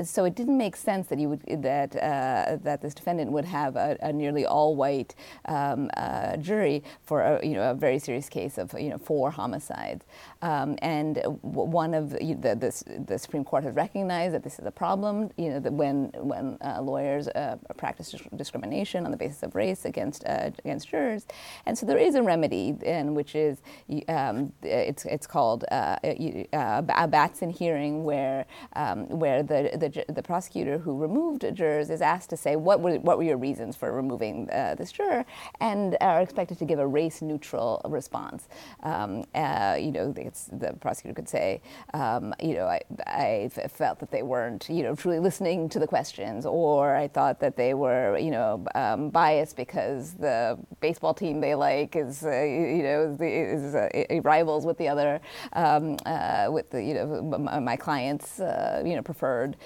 so 0.03 0.25
it 0.25 0.35
didn't 0.35 0.57
make 0.57 0.75
sense 0.75 1.07
that 1.07 1.19
you 1.19 1.29
would 1.29 1.41
that 1.61 1.95
uh, 1.95 2.57
that 2.63 2.81
this 2.81 2.93
defendant 2.93 3.31
would 3.31 3.45
have 3.45 3.75
a, 3.75 3.97
a 4.01 4.10
nearly 4.13 4.45
all-white 4.45 5.15
um, 5.45 5.89
uh, 5.97 6.37
jury 6.37 6.83
for 7.03 7.21
a, 7.21 7.45
you 7.45 7.53
know 7.53 7.71
a 7.71 7.73
very 7.73 7.99
serious 7.99 8.29
case 8.29 8.57
of 8.57 8.73
you 8.79 8.89
know 8.89 8.97
four 8.97 9.31
homicides. 9.31 10.05
Um, 10.41 10.75
and 10.81 11.21
one 11.41 11.93
of 11.93 12.09
the, 12.11 12.33
the, 12.33 13.03
the, 13.07 13.19
Supreme 13.19 13.43
Court 13.43 13.63
has 13.63 13.75
recognized 13.75 14.33
that 14.33 14.43
this 14.43 14.57
is 14.57 14.65
a 14.65 14.71
problem. 14.71 15.29
You 15.37 15.49
know 15.51 15.59
when 15.71 16.11
when 16.17 16.57
uh, 16.61 16.81
lawyers 16.81 17.27
uh, 17.27 17.57
practice 17.77 18.15
discrimination 18.35 19.05
on 19.05 19.11
the 19.11 19.17
basis 19.17 19.43
of 19.43 19.55
race 19.55 19.85
against 19.85 20.25
uh, 20.25 20.51
against 20.59 20.89
jurors, 20.89 21.25
and 21.65 21.77
so 21.77 21.85
there 21.85 21.97
is 21.97 22.15
a 22.15 22.23
remedy, 22.23 22.75
and 22.85 23.15
which 23.15 23.35
is 23.35 23.61
um, 24.07 24.51
it's 24.63 25.05
it's 25.05 25.27
called 25.27 25.65
uh, 25.71 25.97
a 26.03 27.07
Batson 27.07 27.49
hearing, 27.49 28.03
where 28.03 28.45
um, 28.73 29.07
where 29.09 29.43
the, 29.43 29.71
the 29.73 30.13
the 30.13 30.23
prosecutor 30.23 30.77
who 30.77 30.97
removed 30.97 31.45
jurors 31.53 31.89
is 31.89 32.01
asked 32.01 32.29
to 32.31 32.37
say 32.37 32.55
what 32.55 32.81
were 32.81 32.95
what 32.99 33.17
were 33.17 33.23
your 33.23 33.37
reasons 33.37 33.75
for 33.75 33.91
removing 34.01 34.50
uh, 34.51 34.75
this 34.77 34.91
juror, 34.91 35.25
and 35.60 35.98
are 36.01 36.22
expected 36.22 36.58
to 36.60 36.65
give 36.65 36.79
a 36.79 36.88
race 36.88 37.22
neutral 37.22 37.81
response. 37.86 38.48
Um, 38.84 39.24
uh, 39.36 39.77
you 39.79 39.91
know, 39.91 40.12
the 40.12 40.74
prosecutor 40.79 41.15
could 41.15 41.29
say, 41.29 41.62
um, 41.93 42.34
you 42.41 42.55
know, 42.55 42.65
I, 42.65 42.81
I 43.08 43.50
felt 43.70 44.00
that 44.00 44.12
they 44.12 44.24
weren't, 44.24 44.70
you 44.70 44.84
know, 44.84 44.96
truly 44.96 45.20
listening 45.20 45.70
to 45.70 45.79
the 45.79 45.88
questions, 45.88 46.46
or 46.46 46.96
I 46.96 47.08
thought 47.08 47.39
that 47.39 47.55
they 47.55 47.74
were, 47.74 48.17
you 48.17 48.31
know, 48.31 48.65
um, 48.75 49.10
biased 49.10 49.55
because 49.55 50.13
the 50.13 50.58
baseball 50.79 51.13
team 51.13 51.41
they 51.41 51.55
like 51.55 51.96
is, 51.96 52.24
uh, 52.24 52.29
you 52.31 52.84
know, 52.84 53.17
is, 53.22 53.75
uh, 53.75 53.89
rivals 54.24 54.65
with 54.65 54.77
the 54.77 54.88
other, 54.88 55.22
um, 55.53 55.98
uh, 56.05 56.48
with 56.50 56.70
the, 56.70 56.84
you 56.84 56.93
know, 56.93 57.22
my 57.62 57.75
client's, 57.75 58.39
uh, 58.39 58.81
you 58.86 58.96
know, 58.96 59.01
preferred 59.01 59.58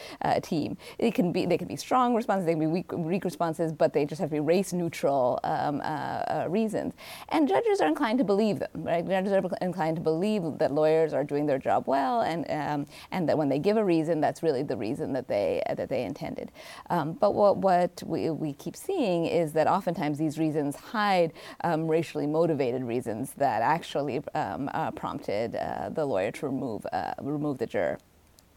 team. 0.42 0.78
It 0.98 1.14
can 1.14 1.32
be, 1.32 1.46
they 1.46 1.58
can 1.58 1.68
be 1.68 1.76
strong 1.76 2.16
responses, 2.16 2.46
they 2.46 2.54
can 2.54 2.60
be 2.60 2.68
weak, 2.68 2.92
weak 2.92 3.26
responses, 3.26 3.72
but 3.72 3.94
they 3.94 4.06
just 4.06 4.22
have 4.22 4.25
to 4.30 4.36
be 4.36 4.40
race 4.40 4.74
neutral 4.74 5.40
um, 5.44 5.82
uh, 5.84 6.46
reasons. 6.50 6.94
And 7.30 7.48
judges 7.48 7.82
are 7.82 7.88
inclined 7.88 8.20
to 8.20 8.24
believe 8.24 8.60
them, 8.60 8.70
right? 8.76 9.06
Judges 9.08 9.32
are 9.32 9.42
inclined 9.62 9.96
to 9.98 10.02
believe 10.02 10.44
that 10.58 10.72
lawyers 10.72 11.14
are 11.14 11.24
doing 11.24 11.46
their 11.46 11.60
job 11.60 11.84
well, 11.88 12.22
and 12.22 12.46
um, 12.50 12.86
and 13.12 13.28
that 13.30 13.38
when 13.38 13.50
they 13.50 13.60
give 13.60 13.78
a 13.78 13.84
reason, 13.84 14.22
that's 14.22 14.44
really 14.44 14.64
the 14.64 14.78
reason 14.78 15.14
that 15.14 15.28
they 15.28 15.62
uh, 15.70 15.76
that 15.76 15.90
they 15.90 16.04
intended. 16.04 16.52
Um, 16.90 17.14
but 17.14 17.34
what 17.34 17.58
what 17.58 18.04
we, 18.06 18.30
we 18.30 18.54
keep 18.54 18.76
seeing 18.76 19.26
is 19.26 19.54
that 19.54 19.68
oftentimes 19.68 20.18
these 20.18 20.38
reasons 20.38 20.76
hide 20.76 21.34
um, 21.64 21.88
racially 21.88 22.28
motivated 22.28 22.84
reasons 22.84 23.34
that 23.38 23.62
actually 23.62 24.22
um, 24.34 24.70
uh, 24.74 24.92
prompted 24.92 25.56
uh, 25.56 25.90
the 25.90 26.06
lawyer 26.06 26.32
to 26.32 26.46
remove 26.46 26.86
uh, 26.92 27.14
remove 27.22 27.58
the 27.58 27.68
juror. 27.68 27.98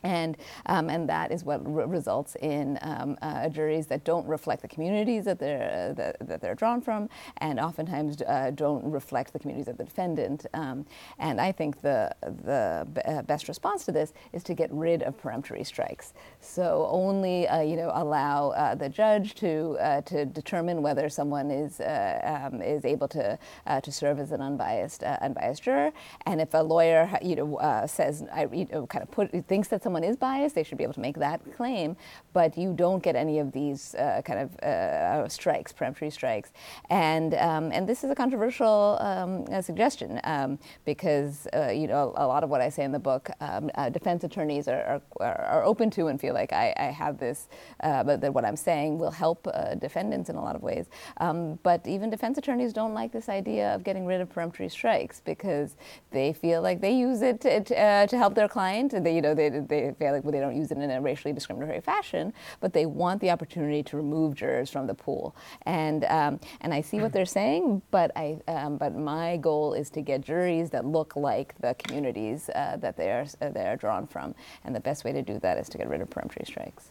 And, 0.02 0.36
um, 0.66 0.88
and 0.90 1.08
that 1.08 1.32
is 1.32 1.44
what 1.44 1.60
re- 1.66 1.84
results 1.84 2.36
in 2.36 2.78
um, 2.82 3.16
uh, 3.20 3.48
juries 3.48 3.86
that 3.88 4.04
don't 4.04 4.26
reflect 4.26 4.62
the 4.62 4.68
communities 4.68 5.24
that 5.24 5.38
they're, 5.38 5.90
uh, 5.90 5.94
that, 5.94 6.28
that, 6.28 6.40
they're 6.40 6.54
drawn 6.54 6.80
from, 6.80 7.08
and 7.38 7.58
oftentimes 7.58 8.22
uh, 8.22 8.52
don't 8.54 8.84
reflect 8.84 9.32
the 9.32 9.38
communities 9.38 9.68
of 9.68 9.76
the 9.76 9.84
defendant. 9.84 10.46
Um, 10.54 10.86
and 11.18 11.40
I 11.40 11.52
think 11.52 11.80
the, 11.80 12.14
the 12.22 12.86
b- 12.92 13.00
uh, 13.04 13.22
best 13.22 13.48
response 13.48 13.84
to 13.86 13.92
this 13.92 14.12
is 14.32 14.42
to 14.44 14.54
get 14.54 14.70
rid 14.72 15.02
of 15.02 15.18
peremptory 15.18 15.64
strikes. 15.64 16.12
So 16.40 16.88
only 16.90 17.46
uh, 17.48 17.60
you 17.60 17.76
know, 17.76 17.90
allow 17.94 18.50
uh, 18.50 18.74
the 18.74 18.88
judge 18.88 19.34
to, 19.36 20.02
to 20.06 20.24
determine 20.24 20.82
whether 20.82 21.08
someone 21.08 21.50
is, 21.50 21.80
um, 21.80 22.62
is 22.62 22.84
able 22.84 23.08
to, 23.08 23.38
to 23.82 23.92
serve 23.92 24.18
as 24.18 24.32
an 24.32 24.40
unbiased, 24.40 25.02
unbiased 25.02 25.62
juror. 25.62 25.92
And 26.26 26.40
if 26.40 26.54
a 26.54 26.58
lawyer 26.58 27.10
you 27.22 27.36
know, 27.36 27.86
says, 27.86 28.24
I, 28.32 28.48
you 28.52 28.66
know, 28.72 28.86
kind 28.86 29.02
of 29.02 29.10
put, 29.10 29.30
thinks 29.46 29.68
that 29.68 29.82
someone 29.82 30.04
is 30.04 30.16
biased, 30.16 30.54
they 30.54 30.62
should 30.62 30.78
be 30.78 30.84
able 30.84 30.94
to 30.94 31.00
make 31.00 31.18
that 31.18 31.40
claim. 31.56 31.96
But 32.32 32.56
you 32.56 32.72
don't 32.72 33.02
get 33.02 33.16
any 33.16 33.38
of 33.38 33.52
these 33.52 33.94
uh, 33.94 34.22
kind 34.24 34.40
of 34.40 34.58
uh, 34.60 35.28
strikes, 35.28 35.72
peremptory 35.72 36.10
strikes. 36.10 36.52
And, 36.90 37.34
um, 37.34 37.70
and 37.72 37.88
this 37.88 38.04
is 38.04 38.10
a 38.10 38.14
controversial 38.14 38.98
um, 39.00 39.44
uh, 39.50 39.62
suggestion 39.62 40.20
um, 40.24 40.58
because, 40.84 41.46
uh, 41.54 41.70
you 41.70 41.86
know, 41.86 42.12
a 42.16 42.26
lot 42.26 42.44
of 42.44 42.50
what 42.50 42.60
I 42.60 42.68
say 42.68 42.84
in 42.84 42.92
the 42.92 42.98
book, 42.98 43.30
um, 43.40 43.70
uh, 43.74 43.88
defense 43.90 44.24
attorneys 44.24 44.68
are, 44.68 45.02
are, 45.20 45.40
are, 45.40 45.64
open 45.64 45.90
to 45.90 46.06
and 46.06 46.20
feel 46.20 46.27
like 46.32 46.52
I, 46.52 46.74
I 46.76 46.84
have 46.84 47.18
this, 47.18 47.48
uh, 47.80 48.04
but 48.04 48.20
that 48.20 48.32
what 48.34 48.44
I'm 48.44 48.56
saying 48.56 48.98
will 48.98 49.10
help 49.10 49.48
defendants 49.78 50.28
in 50.28 50.36
a 50.36 50.42
lot 50.42 50.56
of 50.56 50.62
ways. 50.62 50.86
Um, 51.18 51.58
but 51.62 51.86
even 51.86 52.10
defense 52.10 52.38
attorneys 52.38 52.72
don't 52.72 52.94
like 52.94 53.12
this 53.12 53.28
idea 53.28 53.74
of 53.74 53.84
getting 53.84 54.06
rid 54.06 54.20
of 54.20 54.28
peremptory 54.28 54.68
strikes 54.68 55.20
because 55.20 55.76
they 56.10 56.32
feel 56.32 56.62
like 56.62 56.80
they 56.80 56.92
use 56.92 57.22
it 57.22 57.40
to, 57.42 58.06
to 58.06 58.16
help 58.16 58.34
their 58.34 58.48
client. 58.48 58.92
They, 59.02 59.14
you 59.14 59.22
know, 59.22 59.34
they, 59.34 59.48
they 59.48 59.78
they 59.78 59.94
feel 59.98 60.12
like 60.12 60.24
well, 60.24 60.32
they 60.32 60.40
don't 60.40 60.56
use 60.56 60.70
it 60.70 60.78
in 60.78 60.90
a 60.90 61.00
racially 61.00 61.32
discriminatory 61.32 61.80
fashion, 61.80 62.32
but 62.60 62.72
they 62.72 62.86
want 62.86 63.20
the 63.20 63.30
opportunity 63.30 63.82
to 63.84 63.96
remove 63.96 64.34
jurors 64.34 64.70
from 64.70 64.86
the 64.86 64.94
pool. 64.94 65.34
And 65.62 66.04
um, 66.06 66.40
and 66.60 66.74
I 66.74 66.80
see 66.80 67.00
what 67.00 67.12
they're 67.12 67.26
saying, 67.26 67.82
but 67.90 68.10
I 68.16 68.38
um, 68.48 68.76
but 68.76 68.94
my 68.96 69.36
goal 69.38 69.74
is 69.74 69.90
to 69.90 70.00
get 70.02 70.20
juries 70.20 70.70
that 70.70 70.84
look 70.84 71.16
like 71.16 71.54
the 71.60 71.74
communities 71.74 72.50
uh, 72.54 72.76
that 72.78 72.96
they 72.96 73.10
are 73.10 73.26
uh, 73.40 73.50
they 73.50 73.66
are 73.66 73.76
drawn 73.76 74.06
from, 74.06 74.34
and 74.64 74.74
the 74.74 74.80
best 74.80 75.04
way 75.04 75.12
to 75.12 75.22
do 75.22 75.38
that 75.40 75.58
is 75.58 75.68
to 75.70 75.78
get 75.78 75.88
rid 75.88 76.00
of 76.00 76.10
peremptory 76.18 76.44
strikes. 76.46 76.90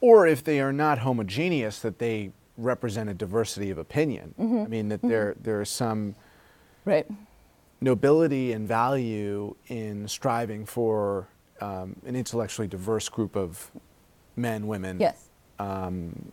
Or 0.00 0.26
if 0.26 0.44
they 0.44 0.60
are 0.60 0.72
not 0.72 0.98
homogeneous, 0.98 1.80
that 1.80 1.98
they 1.98 2.32
represent 2.56 3.08
a 3.08 3.14
diversity 3.14 3.70
of 3.70 3.78
opinion. 3.78 4.34
Mm-hmm. 4.38 4.58
I 4.58 4.66
mean 4.66 4.88
that 4.90 4.98
mm-hmm. 4.98 5.08
there 5.08 5.34
there 5.40 5.62
is 5.62 5.70
some 5.70 6.14
right 6.84 7.06
nobility 7.80 8.52
and 8.52 8.68
value 8.68 9.54
in 9.68 10.06
striving 10.06 10.66
for 10.66 11.28
um, 11.60 11.96
an 12.06 12.16
intellectually 12.16 12.68
diverse 12.68 13.08
group 13.08 13.36
of 13.36 13.70
men, 14.36 14.66
women, 14.66 15.00
yes. 15.00 15.28
um, 15.58 16.32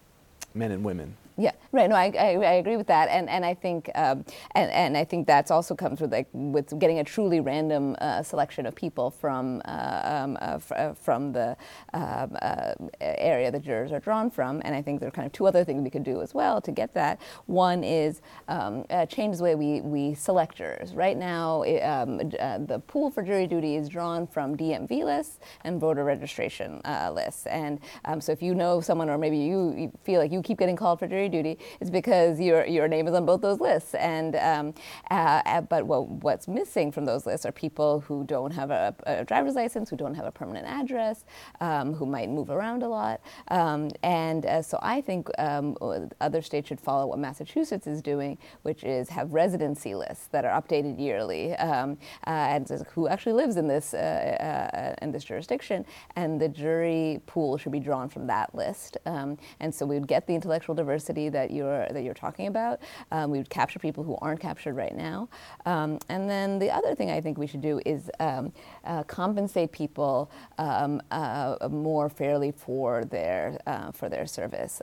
men 0.53 0.71
and 0.71 0.83
women. 0.83 1.15
Yeah, 1.39 1.51
right. 1.71 1.87
No, 1.87 1.95
I, 1.95 2.11
I, 2.17 2.29
I, 2.33 2.53
agree 2.53 2.77
with 2.77 2.87
that, 2.87 3.09
and 3.09 3.29
and 3.29 3.45
I 3.45 3.53
think 3.53 3.91
um, 3.93 4.25
and 4.55 4.71
and 4.71 4.97
I 4.97 5.03
think 5.03 5.27
that's 5.27 5.51
also 5.51 5.75
comes 5.75 6.01
with 6.01 6.11
like 6.11 6.27
with 6.33 6.79
getting 6.79 6.97
a 6.97 7.03
truly 7.03 7.41
random 7.41 7.95
uh, 8.01 8.23
selection 8.23 8.65
of 8.65 8.73
people 8.73 9.11
from 9.11 9.61
uh, 9.65 10.01
um, 10.03 10.37
uh, 10.41 10.53
f- 10.55 10.71
uh, 10.71 10.93
from 10.93 11.31
the 11.33 11.55
um, 11.93 12.35
uh, 12.41 12.73
area 12.99 13.51
the 13.51 13.59
jurors 13.59 13.91
are 13.91 13.99
drawn 13.99 14.31
from, 14.31 14.63
and 14.65 14.73
I 14.73 14.81
think 14.81 14.99
there 14.99 15.09
are 15.09 15.11
kind 15.11 15.27
of 15.27 15.31
two 15.31 15.45
other 15.45 15.63
things 15.63 15.83
we 15.83 15.91
could 15.91 16.03
do 16.03 16.23
as 16.23 16.33
well 16.33 16.59
to 16.59 16.71
get 16.71 16.95
that. 16.95 17.21
One 17.45 17.83
is 17.83 18.21
um, 18.47 18.85
uh, 18.89 19.05
change 19.05 19.37
the 19.37 19.43
way 19.43 19.53
we 19.53 19.81
we 19.81 20.15
select 20.15 20.55
jurors. 20.55 20.95
Right 20.95 21.17
now, 21.17 21.61
it, 21.61 21.81
um, 21.81 22.17
the 22.17 22.81
pool 22.87 23.11
for 23.11 23.21
jury 23.21 23.45
duty 23.45 23.75
is 23.75 23.89
drawn 23.89 24.25
from 24.25 24.57
DMV 24.57 25.03
lists 25.03 25.37
and 25.61 25.79
voter 25.79 26.03
registration 26.03 26.81
lists, 27.13 27.45
and 27.45 27.79
um, 28.05 28.21
so 28.21 28.31
if 28.31 28.41
you 28.41 28.55
know 28.55 28.81
someone 28.81 29.07
or 29.07 29.19
maybe 29.19 29.37
you, 29.37 29.75
you 29.77 29.91
feel 30.03 30.19
like 30.19 30.31
you 30.31 30.41
keep 30.41 30.57
getting 30.57 30.75
called 30.75 30.97
for 30.97 31.05
jury 31.05 31.26
jury 31.29 31.43
duty 31.43 31.63
is 31.79 31.89
because 31.89 32.39
your 32.39 32.65
your 32.65 32.87
name 32.87 33.07
is 33.07 33.13
on 33.13 33.25
both 33.25 33.41
those 33.41 33.59
lists. 33.59 33.93
And 33.95 34.35
um, 34.35 34.73
uh, 35.11 35.41
uh, 35.45 35.61
but 35.61 35.85
what, 35.85 36.07
what's 36.07 36.47
missing 36.47 36.91
from 36.91 37.05
those 37.05 37.25
lists 37.25 37.45
are 37.45 37.51
people 37.51 38.01
who 38.01 38.23
don't 38.25 38.51
have 38.51 38.71
a, 38.71 38.95
a 39.05 39.25
driver's 39.25 39.55
license, 39.55 39.89
who 39.89 39.97
don't 39.97 40.15
have 40.15 40.25
a 40.25 40.31
permanent 40.31 40.67
address, 40.67 41.25
um, 41.61 41.93
who 41.93 42.05
might 42.05 42.29
move 42.29 42.49
around 42.49 42.83
a 42.83 42.87
lot. 42.87 43.21
Um, 43.49 43.89
and 44.03 44.45
uh, 44.45 44.61
so 44.61 44.79
I 44.81 45.01
think 45.01 45.29
um, 45.39 45.77
other 46.21 46.41
states 46.41 46.67
should 46.67 46.79
follow 46.79 47.07
what 47.07 47.19
Massachusetts 47.19 47.87
is 47.87 48.01
doing, 48.01 48.37
which 48.63 48.83
is 48.83 49.09
have 49.09 49.33
residency 49.33 49.95
lists 49.95 50.27
that 50.31 50.45
are 50.45 50.61
updated 50.61 50.99
yearly, 50.99 51.55
um, 51.55 51.97
uh, 52.25 52.55
and 52.55 52.67
who 52.93 53.07
actually 53.07 53.33
lives 53.33 53.57
in 53.57 53.67
this 53.67 53.93
uh, 53.93 53.97
uh, 53.97 55.03
in 55.03 55.11
this 55.11 55.23
jurisdiction, 55.23 55.85
and 56.15 56.39
the 56.39 56.49
jury 56.49 57.21
pool 57.25 57.57
should 57.57 57.71
be 57.71 57.79
drawn 57.79 58.09
from 58.09 58.27
that 58.27 58.53
list. 58.53 58.97
Um, 59.05 59.37
and 59.59 59.73
so 59.73 59.85
we 59.85 59.97
would 59.99 60.07
get 60.07 60.27
the 60.27 60.35
intellectual 60.35 60.75
diversity 60.75 61.16
that 61.29 61.51
you're 61.51 61.87
that 61.87 62.03
you're 62.03 62.13
talking 62.13 62.47
about. 62.47 62.79
Um, 63.11 63.31
we 63.31 63.37
would 63.37 63.49
capture 63.49 63.79
people 63.79 64.03
who 64.03 64.15
aren't 64.21 64.39
captured 64.39 64.75
right 64.75 64.95
now. 64.95 65.29
Um, 65.65 65.99
and 66.09 66.29
then 66.29 66.59
the 66.59 66.71
other 66.71 66.95
thing 66.95 67.09
I 67.11 67.19
think 67.21 67.37
we 67.37 67.47
should 67.47 67.61
do 67.61 67.81
is 67.85 68.09
um, 68.19 68.53
uh, 68.85 69.03
compensate 69.03 69.71
people 69.71 70.31
um, 70.57 71.01
uh, 71.11 71.67
more 71.69 72.09
fairly 72.09 72.51
for 72.51 73.05
their 73.05 73.59
uh, 73.65 73.91
for 73.91 74.09
their 74.09 74.25
service. 74.25 74.81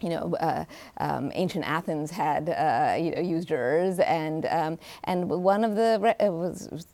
You 0.00 0.10
know, 0.10 0.36
uh, 0.40 0.64
um, 0.98 1.30
ancient 1.34 1.64
Athens 1.66 2.10
had 2.10 2.48
uh, 2.48 2.96
you 2.98 3.10
know, 3.14 3.20
used 3.20 3.48
jurors, 3.48 3.98
and 3.98 4.46
um, 4.46 4.78
and 5.04 5.28
one 5.28 5.64
of 5.64 5.76
the, 5.76 5.98
re- 6.00 6.14
uh, 6.20 6.30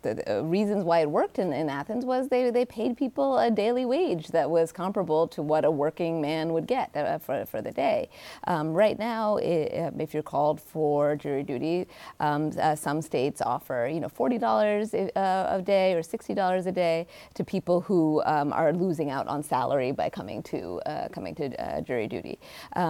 the 0.02 0.42
reasons 0.44 0.84
why 0.84 1.00
it 1.00 1.10
worked 1.10 1.38
in, 1.38 1.52
in 1.52 1.68
Athens 1.68 2.04
was 2.04 2.28
they, 2.28 2.50
they 2.50 2.64
paid 2.64 2.96
people 2.96 3.38
a 3.38 3.50
daily 3.50 3.84
wage 3.84 4.28
that 4.28 4.50
was 4.50 4.72
comparable 4.72 5.28
to 5.28 5.42
what 5.42 5.64
a 5.64 5.70
working 5.70 6.20
man 6.20 6.52
would 6.52 6.66
get 6.66 6.90
uh, 6.96 7.18
for, 7.18 7.44
for 7.46 7.62
the 7.62 7.72
day. 7.72 8.08
Um, 8.46 8.72
right 8.72 8.98
now, 8.98 9.36
it, 9.36 9.72
um, 9.78 10.00
if 10.00 10.14
you're 10.14 10.22
called 10.22 10.60
for 10.60 11.16
jury 11.16 11.42
duty, 11.42 11.86
um, 12.20 12.52
uh, 12.60 12.74
some 12.74 13.02
states 13.02 13.40
offer 13.40 13.88
you 13.92 14.00
know 14.00 14.08
forty 14.08 14.38
dollars 14.38 14.94
uh, 14.94 15.46
a 15.50 15.62
day 15.62 15.94
or 15.94 16.02
sixty 16.02 16.34
dollars 16.34 16.66
a 16.66 16.72
day 16.72 17.06
to 17.34 17.44
people 17.44 17.80
who 17.80 18.22
um, 18.26 18.52
are 18.52 18.72
losing 18.72 19.10
out 19.10 19.26
on 19.28 19.42
salary 19.42 19.92
by 19.92 20.08
coming 20.08 20.42
to 20.42 20.80
coming 21.12 21.34
to 21.34 21.82
jury 21.82 22.06
duty. 22.06 22.38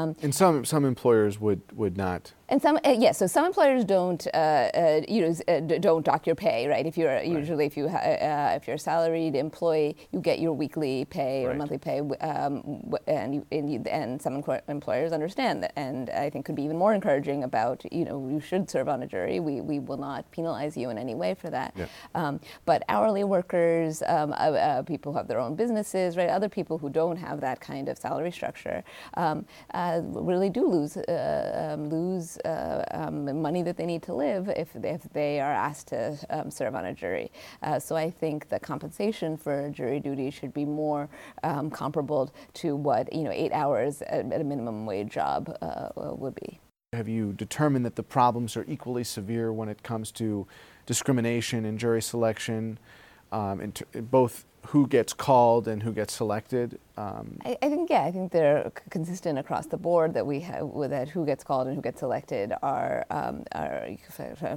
Um, 0.07 0.17
and 0.23 0.35
some 0.35 0.65
some 0.65 0.85
employers 0.85 1.41
would 1.41 1.63
would 1.73 1.97
not 1.97 2.33
and 2.49 2.61
some, 2.63 2.79
uh, 2.85 2.97
yes. 2.99 3.19
So 3.19 3.27
some 3.27 3.45
employers 3.45 3.85
don't, 3.85 4.27
uh, 4.33 4.37
uh, 4.37 5.01
you 5.09 5.23
know, 5.23 5.35
uh, 5.49 5.61
don't 5.61 6.05
dock 6.05 6.27
your 6.27 6.37
pay, 6.37 6.69
right? 6.69 6.87
If 6.87 6.97
you're 6.97 7.15
right. 7.15 7.27
usually 7.27 7.67
if 7.67 7.77
you 7.77 7.89
ha- 7.89 7.99
uh, 7.99 8.53
if 8.57 8.67
you're 8.67 8.77
a 8.77 8.79
salaried 8.79 9.35
employee, 9.35 9.97
you 10.13 10.21
get 10.21 10.39
your 10.39 10.53
weekly 10.53 11.05
pay 11.07 11.45
right. 11.45 11.55
or 11.55 11.59
monthly 11.59 11.79
pay, 11.79 12.01
um, 12.01 12.93
and 13.07 13.35
you, 13.35 13.47
and, 13.53 13.73
you, 13.73 13.83
and 13.91 14.21
some 14.21 14.43
employers 14.69 15.13
understand 15.13 15.63
that, 15.63 15.73
and 15.77 16.11
I 16.11 16.31
think 16.31 16.47
could 16.47 16.55
be 16.55 16.63
even 16.63 16.77
more 16.77 16.95
encouraging 16.95 17.45
about, 17.45 17.85
you 17.93 18.05
know, 18.05 18.29
you 18.29 18.41
should 18.41 18.71
serve 18.71 18.89
on 18.89 19.03
a 19.03 19.07
jury. 19.07 19.41
We 19.41 19.61
we 19.61 19.79
will 19.79 19.97
not 19.97 20.31
penalize 20.31 20.77
you 20.77 20.91
in 20.91 20.99
any 20.99 21.15
way 21.15 21.35
for 21.35 21.51
that. 21.51 21.75
Yeah. 21.77 21.87
Um, 22.15 22.41
but 22.65 22.83
hourly 22.89 23.25
workers, 23.25 24.03
um, 24.07 24.35
uh, 24.37 24.83
people 24.83 25.13
who 25.13 25.19
have 25.19 25.29
their 25.29 25.41
own 25.41 25.57
businesses, 25.57 26.17
right? 26.17 26.29
Other 26.29 26.49
people 26.49 26.79
who 26.79 26.91
don't 26.91 27.17
have 27.17 27.41
that 27.41 27.61
kind 27.61 27.89
of 27.89 27.99
salary 27.99 28.31
structure, 28.31 28.85
um, 29.15 29.47
really 29.75 30.51
do 30.51 30.67
lose 30.67 30.97
um, 30.97 31.89
uh, 32.45 32.85
um, 32.91 33.43
money 33.43 33.63
that 33.63 33.77
they 33.77 33.87
need 33.87 34.03
to 34.03 34.15
live 34.15 34.49
if, 34.49 34.75
if 34.77 35.03
they 35.13 35.41
are 35.41 35.53
asked 35.53 35.89
to 35.89 36.19
um, 36.31 36.51
serve 36.51 36.75
on 36.75 36.87
a 36.87 36.95
jury. 36.95 37.31
Uh, 37.63 37.79
so 37.79 37.97
I 37.97 38.11
think 38.11 38.49
the 38.49 38.59
compensation 38.59 39.37
for 39.37 39.71
jury 39.71 40.01
duty 40.01 40.31
should 40.31 40.53
be 40.53 40.65
more 40.65 41.09
um, 41.43 41.71
comparable 41.71 42.33
to 42.55 42.77
what 42.77 43.13
you 43.13 43.23
know 43.23 43.33
eight 43.33 43.53
hours 43.53 44.03
at, 44.03 44.33
at 44.33 44.41
a 44.41 44.45
minimum 44.45 44.87
wage 44.87 45.11
job 45.11 45.57
uh, 45.61 45.89
would 45.97 46.35
be. 46.35 46.61
Have 46.93 47.09
you 47.09 47.33
determined 47.33 47.85
that 47.85 47.97
the 47.97 48.03
problems 48.03 48.57
are 48.57 48.65
equally 48.69 49.05
severe 49.05 49.53
when 49.53 49.69
it 49.69 49.83
comes 49.83 50.13
to 50.13 50.47
discrimination 50.87 51.65
in 51.65 51.79
jury 51.79 52.01
selection, 52.01 52.79
um, 53.33 53.61
in 53.61 53.73
t- 53.73 53.85
both 54.01 54.45
who 54.69 54.87
gets 54.87 55.13
called 55.13 55.69
and 55.69 55.83
who 55.83 55.93
gets 55.93 56.15
selected? 56.15 56.79
Um, 56.99 57.39
I, 57.45 57.59
I, 57.61 57.69
think 57.69 57.91
yeah, 57.91 58.05
I 58.05 58.11
think 58.11 58.33
they're 58.33 58.73
consistent 58.89 59.39
across 59.39 59.67
the 59.67 59.77
board 59.77 60.15
that 60.15 60.27
we 60.27 60.41
have 60.41 60.71
that 60.89 61.11
who 61.11 61.27
gets 61.27 61.45
called 61.45 61.67
and 61.67 61.77
who 61.77 61.83
gets 61.83 62.01
selected 62.01 62.55
are 62.63 63.05
um, 63.11 63.45
are 63.53 63.89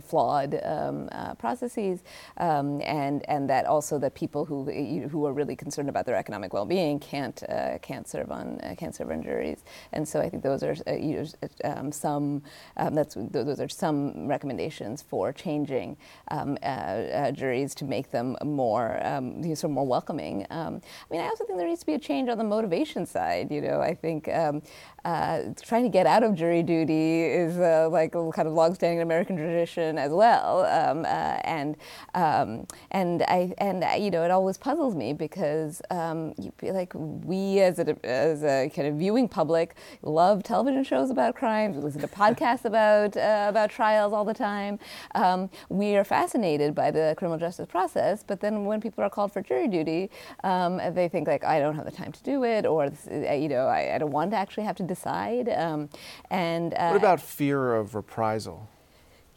flawed 0.07 0.59
um, 0.63 1.09
uh, 1.11 1.33
processes, 1.35 2.01
um, 2.37 2.81
and 2.83 3.27
and 3.29 3.49
that 3.49 3.65
also 3.65 3.99
that 3.99 4.15
people 4.15 4.45
who 4.45 4.63
who 5.09 5.25
are 5.25 5.33
really 5.33 5.55
concerned 5.55 5.89
about 5.89 6.05
their 6.05 6.15
economic 6.15 6.53
well-being 6.53 6.97
can't 6.99 7.43
uh, 7.49 7.77
can't 7.79 8.07
serve 8.07 8.31
on 8.31 8.59
uh, 8.61 8.73
can't 8.77 8.95
serve 8.95 9.11
on 9.11 9.21
juries, 9.21 9.65
and 9.91 10.07
so 10.07 10.21
I 10.21 10.29
think 10.29 10.41
those 10.41 10.63
are 10.63 10.75
uh, 10.87 10.93
you 10.93 11.17
know, 11.17 11.49
um, 11.65 11.91
some 11.91 12.41
um, 12.77 12.95
that's 12.95 13.17
those 13.17 13.59
are 13.59 13.67
some 13.67 14.27
recommendations 14.27 15.01
for 15.01 15.33
changing 15.33 15.97
uh, 16.31 16.55
uh, 16.63 17.31
juries 17.31 17.75
to 17.75 17.83
make 17.83 18.11
them 18.11 18.37
more 18.45 18.97
you 19.03 19.49
know, 19.49 19.55
sort 19.55 19.71
of 19.71 19.71
more 19.71 19.87
welcoming. 19.87 20.45
I 20.49 20.69
mean, 21.11 21.21
I 21.21 21.25
also 21.25 21.43
think 21.43 21.59
there 21.59 21.67
needs 21.67 21.81
to 21.81 21.85
be 21.85 21.95
a 21.95 21.99
change 21.99 22.28
on 22.29 22.37
the 22.37 22.43
motivation 22.43 23.05
side. 23.05 23.51
You 23.51 23.61
know, 23.61 23.81
I 23.81 23.93
think 23.93 24.27
um, 24.29 24.61
uh, 25.05 25.41
trying 25.61 25.83
to 25.83 25.89
get 25.89 26.05
out 26.05 26.23
of 26.23 26.35
jury 26.35 26.63
duty 26.63 27.23
is 27.23 27.57
uh, 27.57 27.89
like 27.91 28.15
a 28.15 28.31
kind 28.31 28.47
of 28.47 28.53
longstanding 28.53 29.01
American 29.01 29.35
tradition 29.35 29.97
as 29.97 30.11
well. 30.11 30.65
Um, 30.65 31.05
uh, 31.05 31.39
and 31.43 31.77
um, 32.13 32.67
and 32.91 33.23
I 33.23 33.53
and 33.57 33.83
you 34.03 34.11
know 34.11 34.23
it 34.23 34.31
always 34.31 34.57
puzzles 34.57 34.95
me 34.95 35.13
because 35.13 35.81
um, 35.89 36.33
you 36.37 36.51
feel 36.57 36.73
like 36.73 36.91
we 36.95 37.59
as 37.59 37.79
a 37.79 38.05
as 38.05 38.43
a 38.43 38.69
kind 38.75 38.87
of 38.87 38.95
viewing 38.95 39.27
public 39.27 39.75
love 40.01 40.43
television 40.43 40.83
shows 40.83 41.09
about 41.09 41.35
crimes. 41.35 41.77
Listen 41.77 42.01
to 42.01 42.07
podcasts 42.07 42.65
about 42.65 43.15
uh, 43.15 43.47
about 43.49 43.69
trials 43.69 44.13
all 44.13 44.25
the 44.25 44.33
time. 44.33 44.79
Um, 45.15 45.49
we 45.69 45.95
are 45.95 46.03
fascinated 46.03 46.75
by 46.75 46.91
the 46.91 47.15
criminal 47.17 47.39
justice 47.39 47.67
process, 47.67 48.23
but 48.25 48.41
then 48.41 48.65
when 48.65 48.81
people 48.81 49.03
are 49.03 49.09
called 49.09 49.31
for 49.31 49.41
jury 49.41 49.67
duty, 49.67 50.09
um, 50.43 50.79
they 50.93 51.07
think 51.07 51.27
like 51.27 51.43
I 51.43 51.59
don't 51.59 51.75
have 51.75 51.85
the 51.85 51.91
time 51.91 52.11
to 52.11 52.18
do 52.19 52.43
it, 52.43 52.65
or 52.65 52.91
uh, 53.11 53.33
you 53.33 53.49
know 53.49 53.67
I, 53.67 53.95
I 53.95 53.97
don't 53.97 54.11
want 54.11 54.31
to 54.31 54.37
actually 54.37 54.63
have 54.63 54.75
to 54.77 54.83
decide. 54.83 55.49
Um, 55.49 55.89
and 56.29 56.73
uh, 56.73 56.89
what 56.89 56.97
about 56.97 57.21
fear 57.21 57.75
of 57.75 57.95
reprisal? 57.95 58.69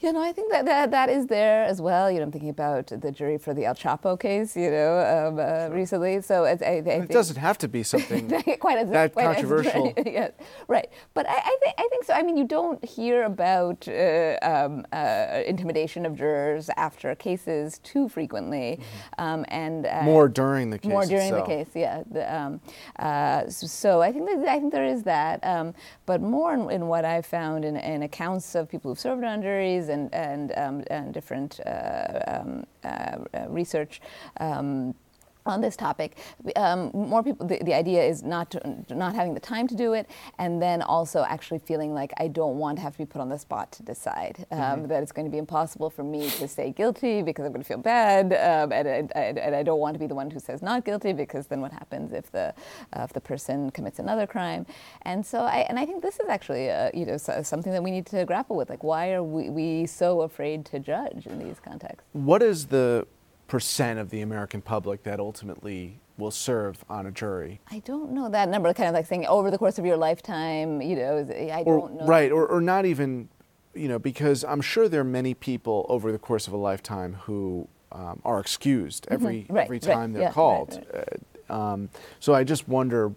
You 0.03 0.13
know, 0.13 0.21
I 0.21 0.33
think 0.33 0.51
that, 0.51 0.65
that 0.65 0.91
that 0.91 1.09
is 1.09 1.29
there 1.29 1.63
as 1.65 1.81
well. 1.81 2.11
You 2.11 2.19
know, 2.19 2.25
I'm 2.25 2.33
thinking 2.33 2.51
about 2.51 2.89
the 2.89 3.13
jury 3.13 3.39
for 3.39 3.55
the 3.55 3.67
El 3.67 3.77
Chapo 3.77 4.19
case, 4.19 4.57
you 4.57 4.69
know, 4.69 4.99
um, 4.99 5.39
uh, 5.39 5.73
recently. 5.73 6.21
So 6.23 6.45
I, 6.45 6.59
I, 6.61 6.73
it 7.05 7.09
doesn't 7.09 7.37
have 7.37 7.57
to 7.59 7.69
be 7.69 7.83
something 7.93 8.29
quite 8.59 8.79
as, 8.79 8.91
that 8.91 9.13
quite 9.13 9.27
controversial. 9.27 9.95
As, 9.97 10.05
yes, 10.07 10.33
right. 10.67 10.91
But 11.15 11.29
I, 11.29 11.35
I, 11.35 11.57
think, 11.63 11.75
I 11.79 11.89
think 11.89 12.05
so. 12.05 12.15
I 12.15 12.23
mean, 12.25 12.37
you 12.37 12.45
don't 12.45 12.85
hear 12.85 13.23
about 13.23 13.87
uh, 13.87 14.39
um, 14.43 14.85
uh, 14.93 15.43
intimidation 15.47 16.05
of 16.05 16.17
jurors 16.17 16.69
after 16.77 17.15
cases 17.15 17.79
too 17.85 18.09
frequently, 18.09 18.81
mm-hmm. 18.81 19.25
um, 19.25 19.45
and 19.49 19.87
uh, 19.87 20.03
more 20.03 20.29
during 20.29 20.71
the 20.71 20.81
case. 20.81 20.91
More 20.91 21.07
during 21.07 21.29
itself. 21.29 21.47
the 21.47 21.55
case, 21.55 21.69
yeah. 21.77 22.03
The, 22.11 22.35
um, 22.35 22.61
uh, 22.99 23.49
so 23.49 24.03
I 24.03 24.11
think 24.11 24.29
that, 24.29 24.49
I 24.49 24.59
think 24.59 24.73
there 24.73 24.85
is 24.85 25.05
that, 25.05 25.39
um, 25.45 25.75
but 26.07 26.21
more 26.21 26.55
in, 26.55 26.69
in 26.73 26.89
what 26.89 27.05
I've 27.05 27.27
found 27.27 27.65
in, 27.65 27.77
in 27.77 28.03
accounts 28.03 28.57
of 28.57 28.69
people 28.69 28.91
who've 28.91 28.99
served 28.99 29.23
on 29.23 29.43
juries 29.43 29.92
and 29.93 30.13
and, 30.15 30.53
um, 30.57 30.83
and 30.91 31.15
different 31.15 31.61
uh, 31.67 32.21
um, 32.27 32.65
uh, 32.85 33.19
research 33.49 34.01
um, 34.41 34.95
on 35.47 35.61
this 35.61 35.77
topic. 35.77 36.19
Um, 36.57 36.91
more 36.93 37.23
people, 37.23 37.47
the, 37.47 37.59
the, 37.63 37.75
idea 37.75 38.05
is 38.05 38.23
not 38.23 38.51
to, 38.53 38.85
not 38.95 39.15
having 39.15 39.35
the 39.35 39.41
time 39.41 39.67
to 39.69 39.75
do 39.75 39.93
it, 39.95 40.09
and 40.39 40.61
then 40.61 40.83
also 40.83 41.25
actually 41.25 41.59
feeling 41.59 41.95
like 41.95 42.13
I 42.19 42.29
don't 42.29 42.59
want 42.59 42.77
to 42.79 42.83
have 42.83 42.93
to 42.93 42.99
be 42.99 43.07
put 43.07 43.21
on 43.21 43.29
the 43.29 43.39
spot 43.39 43.73
to 43.73 43.83
decide. 43.83 44.47
Um, 44.51 44.59
mm-hmm. 44.59 44.87
That 44.89 45.03
it's 45.03 45.13
going 45.13 45.25
to 45.25 45.31
be 45.31 45.39
impossible 45.39 45.91
for 45.91 46.05
me 46.05 46.31
to 46.31 46.47
say 46.47 46.71
guilty 46.71 47.23
because 47.23 47.45
I'm 47.45 47.53
going 47.53 47.63
to 47.63 47.69
feel 47.69 47.79
bad, 47.79 48.33
um, 48.33 48.73
and, 48.73 48.87
and, 49.15 49.39
and, 49.39 49.55
I 49.55 49.63
don't 49.63 49.81
want 49.81 49.95
to 49.95 49.99
be 49.99 50.07
the 50.07 50.15
one 50.15 50.31
who 50.31 50.39
says 50.39 50.63
not 50.63 50.85
guilty 50.85 51.13
because 51.13 51.47
then 51.47 51.61
what 51.61 51.73
happens 51.73 52.13
if 52.13 52.31
the 52.31 52.55
uh, 52.93 53.03
if 53.03 53.13
the 53.13 53.21
person 53.21 53.71
commits 53.71 53.99
another 53.99 54.27
crime? 54.27 54.67
And 55.03 55.25
so 55.25 55.41
I 55.41 55.67
and 55.69 55.79
I 55.79 55.87
think 55.87 56.03
this 56.03 56.21
is 56.21 56.29
actually 56.29 56.67
a, 56.69 56.91
you 56.95 57.07
know 57.07 57.17
something 57.17 57.73
that 57.73 57.83
we 57.83 57.91
need 57.91 58.07
to 58.07 58.25
grapple 58.25 58.57
with. 58.57 58.71
Like 58.71 58.85
why 58.85 59.13
are 59.13 59.23
we, 59.23 59.51
we 59.51 59.87
so 59.87 60.23
afraid 60.23 60.65
to 60.67 60.79
judge 60.79 61.27
in 61.27 61.39
these 61.39 61.59
contexts? 61.59 62.09
What 62.13 62.43
is 62.43 62.67
the 62.67 63.07
percent 63.53 63.99
of 63.99 64.09
the 64.09 64.23
American 64.23 64.63
public 64.63 65.03
that 65.03 65.21
ultimately 65.21 66.01
will 66.17 66.31
serve 66.31 66.83
on 66.89 67.05
a 67.05 67.11
jury? 67.11 67.61
I 67.71 67.81
don't 67.81 68.13
know 68.13 68.31
that 68.31 68.49
number. 68.49 68.73
Kind 68.73 68.89
of 68.89 68.95
like 68.95 69.05
saying 69.05 69.27
over 69.27 69.51
the 69.51 69.59
course 69.59 69.79
of 69.79 69.85
your 69.85 69.99
lifetime, 69.99 70.81
you 70.81 70.97
know. 70.97 71.19
I 71.31 71.63
or, 71.67 71.81
don't 71.81 71.97
know. 71.99 72.07
Right, 72.07 72.33
or, 72.33 72.47
or 72.47 72.63
not 72.63 72.87
even, 72.87 73.29
you 73.75 73.89
know, 73.89 73.99
because 73.99 74.43
I'm 74.43 74.63
sure 74.63 74.89
there 74.89 75.03
are 75.03 75.05
many 75.05 75.35
people 75.35 75.85
over 75.91 76.13
the 76.13 76.19
course 76.19 76.47
of 76.47 76.55
a 76.55 76.57
lifetime 76.57 77.13
who 77.25 77.69
um, 77.93 78.23
are 78.25 78.41
excused 78.41 79.05
mm-hmm. 79.05 79.15
every 79.17 79.37
mm-hmm. 79.43 79.53
right, 79.53 79.65
every 79.67 79.81
time 79.81 80.01
right, 80.01 80.13
they're 80.15 80.23
yeah, 80.23 80.33
called. 80.33 80.87
Right, 80.95 81.21
uh, 81.51 81.55
um, 81.55 81.91
so 82.21 82.33
I 82.33 82.45
just 82.45 82.67
wonder 82.67 83.13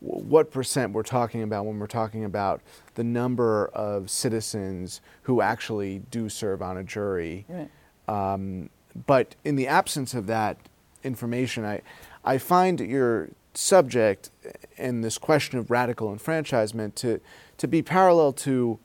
what 0.00 0.50
percent 0.50 0.94
we're 0.94 1.04
talking 1.04 1.44
about 1.44 1.64
when 1.64 1.78
we're 1.78 1.86
talking 1.86 2.24
about 2.24 2.60
the 2.96 3.04
number 3.04 3.68
of 3.68 4.10
citizens 4.10 5.00
who 5.22 5.42
actually 5.42 6.00
do 6.10 6.28
serve 6.28 6.60
on 6.60 6.76
a 6.76 6.82
jury. 6.82 7.46
Um, 8.08 8.68
but 9.06 9.34
in 9.44 9.56
the 9.56 9.66
absence 9.66 10.14
of 10.14 10.26
that 10.26 10.56
information, 11.02 11.64
I, 11.64 11.82
I 12.24 12.38
find 12.38 12.80
your 12.80 13.30
subject 13.54 14.30
and 14.78 15.02
this 15.02 15.18
question 15.18 15.58
of 15.58 15.70
radical 15.70 16.12
enfranchisement 16.12 16.96
to, 16.96 17.20
to 17.58 17.68
be 17.68 17.82
parallel 17.82 18.32
to 18.32 18.78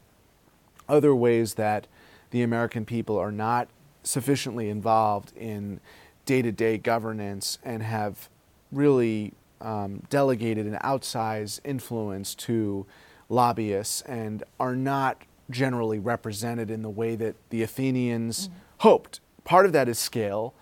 other 0.87 1.13
ways 1.15 1.55
that 1.55 1.87
the 2.31 2.41
American 2.41 2.85
people 2.85 3.17
are 3.17 3.31
not 3.31 3.67
sufficiently 4.03 4.69
involved 4.69 5.35
in 5.35 5.79
day 6.25 6.41
to 6.41 6.51
day 6.51 6.77
governance 6.77 7.57
and 7.63 7.83
have 7.83 8.29
really 8.71 9.33
um, 9.59 10.01
delegated 10.09 10.65
an 10.65 10.77
outsized 10.83 11.59
influence 11.63 12.33
to 12.33 12.85
lobbyists 13.29 14.01
and 14.01 14.43
are 14.59 14.75
not 14.75 15.23
generally 15.49 15.99
represented 15.99 16.71
in 16.71 16.81
the 16.81 16.89
way 16.89 17.15
that 17.15 17.35
the 17.49 17.61
Athenians 17.61 18.47
mm-hmm. 18.47 18.57
hoped. 18.79 19.19
Part 19.43 19.65
of 19.65 19.73
that 19.73 19.89
is 19.89 19.99
scale, 19.99 20.53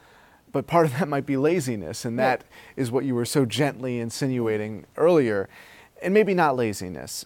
but 0.51 0.67
part 0.67 0.85
of 0.85 0.97
that 0.99 1.07
might 1.07 1.25
be 1.25 1.37
laziness, 1.37 2.05
and 2.05 2.17
that 2.19 2.43
yeah. 2.43 2.81
is 2.81 2.91
what 2.91 3.05
you 3.05 3.15
were 3.15 3.25
so 3.25 3.45
gently 3.45 3.99
insinuating 3.99 4.85
earlier. 4.97 5.49
And 6.01 6.13
maybe 6.13 6.33
not 6.33 6.55
laziness. 6.55 7.25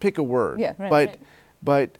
Pick 0.00 0.18
a 0.18 0.22
word. 0.22 0.60
Yeah, 0.60 0.74
right, 0.78 0.90
but 0.90 1.08
right. 1.08 1.20
but 1.62 1.98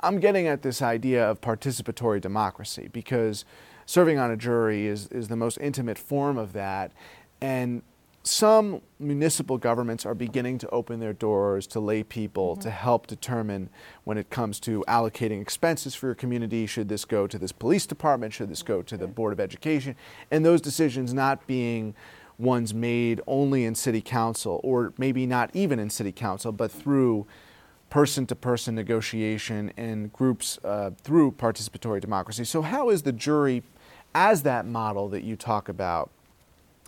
I'm 0.00 0.18
getting 0.18 0.46
at 0.46 0.62
this 0.62 0.82
idea 0.82 1.28
of 1.28 1.40
participatory 1.40 2.20
democracy 2.20 2.88
because 2.92 3.44
serving 3.86 4.18
on 4.18 4.30
a 4.30 4.36
jury 4.36 4.86
is, 4.86 5.06
is 5.08 5.28
the 5.28 5.36
most 5.36 5.58
intimate 5.58 5.98
form 5.98 6.36
of 6.36 6.52
that. 6.52 6.92
And 7.40 7.82
some 8.26 8.82
municipal 8.98 9.56
governments 9.56 10.04
are 10.04 10.14
beginning 10.14 10.58
to 10.58 10.68
open 10.70 10.98
their 10.98 11.12
doors 11.12 11.66
to 11.68 11.80
lay 11.80 12.02
people 12.02 12.52
mm-hmm. 12.52 12.62
to 12.62 12.70
help 12.70 13.06
determine 13.06 13.68
when 14.04 14.18
it 14.18 14.30
comes 14.30 14.58
to 14.60 14.84
allocating 14.88 15.40
expenses 15.40 15.94
for 15.94 16.06
your 16.06 16.14
community 16.14 16.66
should 16.66 16.88
this 16.88 17.04
go 17.04 17.26
to 17.26 17.38
this 17.38 17.52
police 17.52 17.86
department 17.86 18.32
should 18.32 18.48
this 18.48 18.62
go 18.62 18.82
to 18.82 18.96
the 18.96 19.06
board 19.06 19.32
of 19.32 19.40
education 19.40 19.94
and 20.30 20.44
those 20.44 20.60
decisions 20.60 21.14
not 21.14 21.46
being 21.46 21.94
ones 22.38 22.74
made 22.74 23.20
only 23.26 23.64
in 23.64 23.74
city 23.74 24.02
council 24.02 24.60
or 24.62 24.92
maybe 24.98 25.24
not 25.26 25.50
even 25.54 25.78
in 25.78 25.88
city 25.88 26.12
council 26.12 26.52
but 26.52 26.70
through 26.70 27.26
person 27.90 28.26
to 28.26 28.34
person 28.34 28.74
negotiation 28.74 29.72
and 29.76 30.12
groups 30.12 30.58
uh, 30.64 30.90
through 31.02 31.30
participatory 31.30 32.00
democracy 32.00 32.44
so 32.44 32.60
how 32.60 32.90
is 32.90 33.02
the 33.02 33.12
jury 33.12 33.62
as 34.14 34.42
that 34.42 34.66
model 34.66 35.08
that 35.08 35.22
you 35.22 35.36
talk 35.36 35.68
about 35.68 36.10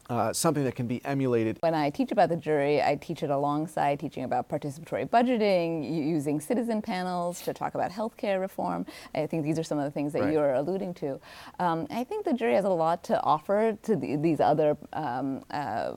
uh, 0.08 0.32
something 0.32 0.64
that 0.64 0.74
can 0.74 0.86
be 0.86 1.04
emulated. 1.04 1.58
When 1.60 1.74
I 1.74 1.90
teach 1.90 2.12
about 2.12 2.30
the 2.30 2.36
jury, 2.36 2.82
I 2.82 2.96
teach 2.96 3.22
it 3.22 3.30
alongside 3.30 4.00
teaching 4.00 4.24
about 4.24 4.48
participatory 4.48 5.08
budgeting, 5.08 5.84
using 6.08 6.40
citizen 6.40 6.80
panels 6.80 7.42
to 7.42 7.52
talk 7.52 7.74
about 7.74 7.90
healthcare 7.90 8.40
reform. 8.40 8.86
I 9.14 9.26
think 9.26 9.44
these 9.44 9.58
are 9.58 9.62
some 9.62 9.78
of 9.78 9.84
the 9.84 9.90
things 9.90 10.14
that 10.14 10.22
right. 10.22 10.32
you're 10.32 10.54
alluding 10.54 10.94
to. 10.94 11.20
Um, 11.58 11.86
I 11.90 12.04
think 12.04 12.24
the 12.24 12.32
jury 12.32 12.54
has 12.54 12.64
a 12.64 12.70
lot 12.70 13.04
to 13.04 13.20
offer 13.22 13.76
to 13.82 13.96
the, 13.96 14.16
these 14.16 14.40
other 14.40 14.78
um, 14.94 15.44
uh, 15.50 15.92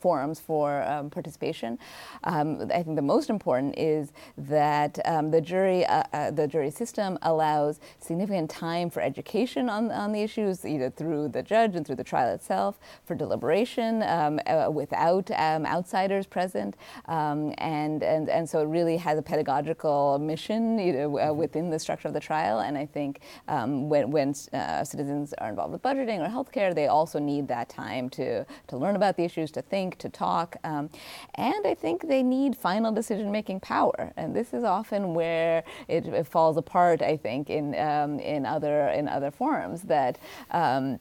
forums 0.00 0.40
for 0.40 0.82
um, 0.82 1.08
participation. 1.08 1.78
Um, 2.24 2.68
I 2.74 2.82
think 2.82 2.96
the 2.96 3.02
most 3.02 3.30
important 3.30 3.78
is 3.78 4.12
that 4.36 4.98
um, 5.04 5.30
the 5.30 5.40
jury, 5.40 5.86
uh, 5.86 6.02
uh, 6.12 6.30
the 6.32 6.48
jury 6.48 6.70
system 6.70 7.16
allows 7.22 7.78
significant 8.00 8.50
time 8.50 8.90
for 8.90 9.00
education 9.00 9.68
on, 9.68 9.92
on 9.92 10.10
the 10.10 10.22
issues, 10.22 10.64
either 10.64 10.90
through 10.90 11.28
the 11.28 11.42
judge 11.42 11.76
and 11.76 11.86
through 11.86 11.96
the 11.96 12.04
trial 12.04 12.34
itself, 12.34 12.80
for 13.04 13.14
deliberation 13.14 13.35
deliberation 13.36 14.02
um, 14.02 14.40
uh, 14.46 14.70
without 14.70 15.30
um, 15.32 15.66
outsiders 15.66 16.26
present, 16.26 16.76
um, 17.06 17.52
and, 17.58 18.02
and, 18.02 18.28
and 18.28 18.48
so 18.48 18.60
it 18.60 18.66
really 18.66 18.96
has 18.96 19.18
a 19.18 19.22
pedagogical 19.22 20.18
mission 20.18 20.78
you 20.78 20.92
know, 20.92 21.18
uh, 21.18 21.26
mm-hmm. 21.26 21.38
within 21.38 21.70
the 21.70 21.78
structure 21.78 22.08
of 22.08 22.14
the 22.14 22.20
trial. 22.20 22.60
And 22.60 22.78
I 22.78 22.86
think 22.86 23.20
um, 23.48 23.88
when, 23.88 24.10
when 24.10 24.34
uh, 24.52 24.84
citizens 24.84 25.34
are 25.34 25.50
involved 25.50 25.72
with 25.72 25.82
budgeting 25.82 26.20
or 26.20 26.30
healthcare, 26.30 26.74
they 26.74 26.86
also 26.86 27.18
need 27.18 27.48
that 27.48 27.68
time 27.68 28.08
to, 28.10 28.44
to 28.68 28.76
learn 28.76 28.96
about 28.96 29.16
the 29.16 29.24
issues, 29.24 29.50
to 29.52 29.62
think, 29.62 29.98
to 29.98 30.08
talk. 30.08 30.56
Um, 30.64 30.88
and 31.34 31.66
I 31.66 31.74
think 31.74 32.08
they 32.08 32.22
need 32.22 32.56
final 32.56 32.92
decision 32.92 33.30
making 33.30 33.60
power. 33.60 34.12
And 34.16 34.34
this 34.34 34.54
is 34.54 34.64
often 34.64 35.14
where 35.14 35.62
it, 35.88 36.06
it 36.06 36.26
falls 36.26 36.56
apart, 36.56 37.02
I 37.02 37.16
think, 37.16 37.50
in, 37.50 37.74
um, 37.78 38.18
in, 38.18 38.46
other, 38.46 38.88
in 38.88 39.08
other 39.08 39.30
forums 39.30 39.82
that. 39.82 40.18
Um, 40.50 40.98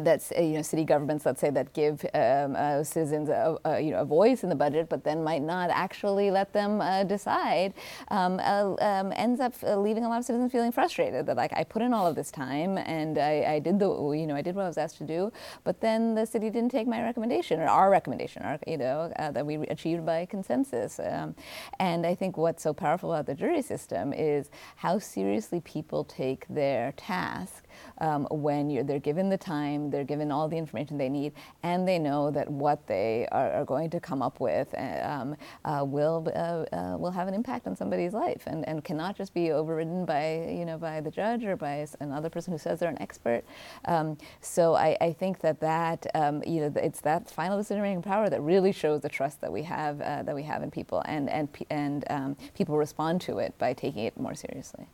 that's 0.00 0.32
uh, 0.32 0.40
you 0.40 0.54
know 0.54 0.62
city 0.62 0.84
governments 0.84 1.26
let's 1.26 1.40
say 1.40 1.50
that 1.50 1.72
give 1.72 2.04
um, 2.14 2.56
uh, 2.56 2.82
citizens 2.82 3.28
a, 3.28 3.56
a, 3.64 3.80
you 3.80 3.90
know 3.90 4.00
a 4.00 4.04
voice 4.04 4.42
in 4.42 4.48
the 4.48 4.54
budget 4.54 4.88
but 4.88 5.04
then 5.04 5.22
might 5.22 5.42
not 5.42 5.70
actually 5.70 6.30
let 6.30 6.52
them 6.52 6.80
uh, 6.80 7.04
decide 7.04 7.74
um, 8.08 8.40
uh, 8.40 8.74
um, 8.80 9.12
ends 9.16 9.40
up 9.40 9.54
uh, 9.62 9.76
leaving 9.76 10.04
a 10.04 10.08
lot 10.08 10.18
of 10.18 10.24
citizens 10.24 10.52
feeling 10.52 10.72
frustrated 10.72 11.26
that 11.26 11.36
like 11.36 11.52
I 11.54 11.64
put 11.64 11.82
in 11.82 11.92
all 11.92 12.06
of 12.06 12.14
this 12.14 12.30
time 12.30 12.78
and 12.78 13.18
I, 13.18 13.54
I, 13.54 13.58
did 13.58 13.78
the 13.78 13.88
you 14.12 14.26
know 14.26 14.34
I 14.34 14.42
did 14.42 14.54
what 14.54 14.62
I 14.62 14.68
was 14.68 14.78
asked 14.78 14.98
to 14.98 15.04
do 15.04 15.32
but 15.64 15.80
then 15.80 16.14
the 16.14 16.26
city 16.26 16.50
didn't 16.50 16.70
take 16.70 16.86
my 16.86 17.02
recommendation 17.02 17.60
or 17.60 17.66
our 17.66 17.90
recommendation 17.90 18.42
our, 18.42 18.58
you 18.66 18.78
know 18.78 19.12
uh, 19.16 19.30
that 19.30 19.44
we 19.44 19.56
achieved 19.68 20.04
by 20.04 20.26
consensus 20.26 21.00
um, 21.00 21.34
and 21.78 22.06
I 22.06 22.14
think 22.14 22.36
what's 22.36 22.62
so 22.62 22.72
powerful 22.72 23.12
about 23.12 23.26
the 23.26 23.34
jury 23.34 23.62
system 23.62 24.12
is 24.12 24.50
how 24.76 24.98
seriously 24.98 25.60
people 25.60 26.04
take 26.04 26.46
their 26.48 26.92
task 26.92 27.63
um, 27.98 28.26
when 28.30 28.86
they're 28.86 28.98
given 28.98 29.28
the 29.28 29.38
time, 29.38 29.90
they're 29.90 30.04
given 30.04 30.30
all 30.30 30.48
the 30.48 30.56
information 30.56 30.98
they 30.98 31.08
need, 31.08 31.32
and 31.62 31.86
they 31.86 31.98
know 31.98 32.30
that 32.30 32.50
what 32.50 32.86
they 32.86 33.26
are, 33.32 33.52
are 33.52 33.64
going 33.64 33.90
to 33.90 34.00
come 34.00 34.22
up 34.22 34.40
with 34.40 34.74
uh, 34.74 35.00
um, 35.04 35.36
uh, 35.64 35.84
will 35.84 36.26
uh, 36.34 36.74
uh, 36.74 36.96
will 36.96 37.10
have 37.10 37.28
an 37.28 37.34
impact 37.34 37.66
on 37.66 37.76
somebody's 37.76 38.12
life, 38.12 38.42
and, 38.46 38.66
and 38.68 38.84
cannot 38.84 39.16
just 39.16 39.34
be 39.34 39.50
overridden 39.50 40.04
by 40.04 40.46
you 40.50 40.64
know 40.64 40.78
by 40.78 41.00
the 41.00 41.10
judge 41.10 41.44
or 41.44 41.56
by 41.56 41.86
another 42.00 42.30
person 42.30 42.52
who 42.52 42.58
says 42.58 42.80
they're 42.80 42.90
an 42.90 43.00
expert. 43.00 43.44
Um, 43.86 44.16
so 44.40 44.74
I, 44.74 44.96
I, 45.00 45.12
think 45.12 45.40
that 45.40 45.60
that 45.60 46.06
um, 46.14 46.42
you 46.46 46.60
know 46.60 46.72
it's 46.76 47.00
that 47.02 47.30
final 47.30 47.56
decision-making 47.56 48.02
power 48.02 48.28
that 48.30 48.40
really 48.40 48.72
shows 48.72 49.00
the 49.00 49.08
trust 49.08 49.40
that 49.40 49.52
we 49.52 49.62
have 49.62 50.00
uh, 50.00 50.22
that 50.22 50.34
we 50.34 50.42
have 50.42 50.62
in 50.62 50.70
people, 50.70 51.02
and 51.06 51.30
and 51.30 51.48
and 51.70 52.04
um, 52.10 52.36
people 52.54 52.76
respond 52.76 53.20
to 53.22 53.38
it 53.38 53.56
by 53.58 53.72
taking 53.72 54.04
it 54.04 54.18
more 54.18 54.34
seriously 54.34 54.86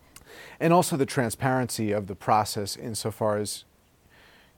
and 0.58 0.72
also 0.72 0.96
the 0.96 1.06
transparency 1.06 1.92
of 1.92 2.06
the 2.06 2.14
process 2.14 2.76
insofar 2.76 3.38
as 3.38 3.64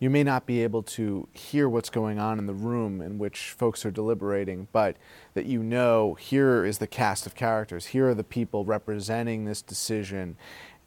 you 0.02 0.11
may 0.11 0.24
not 0.24 0.46
be 0.46 0.64
able 0.64 0.82
to 0.82 1.28
hear 1.32 1.68
what's 1.68 1.88
going 1.88 2.18
on 2.18 2.40
in 2.40 2.46
the 2.46 2.52
room 2.52 3.00
in 3.00 3.18
which 3.18 3.50
folks 3.50 3.87
are 3.87 3.90
deliberating, 3.92 4.66
but 4.72 4.96
that 5.35 5.46
you 5.46 5.62
know 5.62 6.14
here 6.14 6.64
is 6.64 6.78
the 6.78 6.88
cast 6.88 7.24
of 7.24 7.37
characters, 7.37 7.87
here 7.87 8.08
are 8.08 8.14
the 8.14 8.24
people 8.24 8.64
representing 8.64 9.44
this 9.44 9.62
decision, 9.62 10.37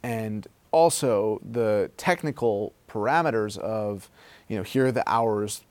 and 0.04 0.48
also 0.71 1.39
the 1.50 1.89
technical 1.95 2.74
parameters 2.89 3.58
of, 3.58 4.10
you 4.50 4.58
know, 4.58 4.63
here 4.63 4.88
are 4.88 4.91
the 4.91 5.10
hours 5.10 5.63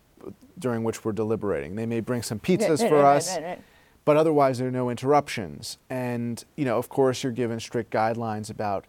during 0.58 0.82
which 0.82 1.04
we're 1.04 1.12
deliberating. 1.12 1.74
They 1.74 1.84
may 1.84 2.00
bring 2.00 2.22
some 2.22 2.38
pizzas 2.38 2.80
right, 2.80 2.88
for 2.88 3.02
right, 3.02 3.16
us. 3.16 3.36
Right, 3.36 3.60
but 4.06 4.16
otherwise, 4.16 4.58
there 4.58 4.68
are 4.68 4.70
no 4.70 4.88
interruptions. 4.88 5.76
And, 5.90 6.42
you 6.56 6.64
know, 6.64 6.78
of 6.78 6.88
course, 6.88 7.22
you're 7.22 7.32
given 7.32 7.60
strict 7.60 7.92
guidelines 7.92 8.50
about 8.50 8.86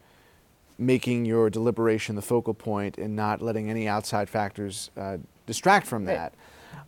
making 0.78 1.26
your 1.26 1.50
deliberation 1.50 2.16
the 2.16 2.22
focal 2.22 2.54
point 2.54 2.98
and 2.98 3.16
not 3.16 3.42
letting 3.42 3.70
any 3.70 3.88
outside 3.88 4.30
factors 4.30 4.92
uh, 4.98 5.18
distract 5.46 5.88
from 5.88 6.06
that. 6.06 6.34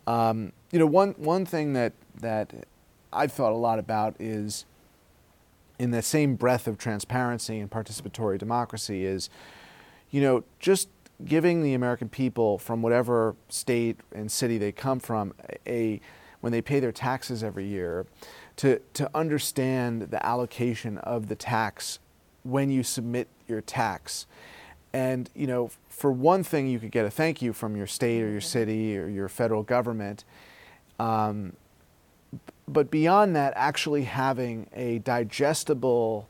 Um, 0.06 0.52
you 0.70 0.78
know, 0.78 0.86
one, 0.86 1.14
one 1.16 1.46
thing 1.46 1.72
that, 1.72 1.92
that 2.20 2.52
I've 3.12 3.32
thought 3.32 3.52
a 3.52 3.56
lot 3.56 3.78
about 3.78 4.16
is 4.18 4.66
in 5.78 5.90
the 5.90 6.02
same 6.02 6.34
breath 6.34 6.66
of 6.66 6.76
transparency 6.76 7.58
and 7.58 7.70
participatory 7.70 8.38
democracy 8.38 9.04
is, 9.04 9.30
you 10.10 10.20
know, 10.20 10.44
just 10.58 10.88
giving 11.24 11.62
the 11.62 11.74
American 11.74 12.08
people 12.08 12.58
from 12.58 12.82
whatever 12.82 13.34
state 13.48 13.98
and 14.14 14.30
city 14.30 14.58
they 14.58 14.72
come 14.72 15.00
from 15.00 15.34
a 15.66 16.00
when 16.40 16.52
they 16.52 16.62
pay 16.62 16.78
their 16.78 16.92
taxes 16.92 17.42
every 17.42 17.66
year 17.66 18.06
to, 18.56 18.80
to 18.94 19.10
understand 19.14 20.02
the 20.02 20.24
allocation 20.24 20.98
of 20.98 21.28
the 21.28 21.34
tax 21.34 21.98
when 22.48 22.70
you 22.70 22.82
submit 22.82 23.28
your 23.46 23.60
tax. 23.60 24.26
And, 24.92 25.30
you 25.34 25.46
know, 25.46 25.70
for 25.88 26.10
one 26.10 26.42
thing, 26.42 26.66
you 26.68 26.78
could 26.78 26.90
get 26.90 27.04
a 27.04 27.10
thank 27.10 27.42
you 27.42 27.52
from 27.52 27.76
your 27.76 27.86
state 27.86 28.22
or 28.22 28.30
your 28.30 28.40
city 28.40 28.96
or 28.96 29.08
your 29.08 29.28
federal 29.28 29.62
government. 29.62 30.24
Um, 30.98 31.54
but 32.66 32.90
beyond 32.90 33.36
that, 33.36 33.52
actually 33.56 34.04
having 34.04 34.68
a 34.74 34.98
digestible 35.00 36.28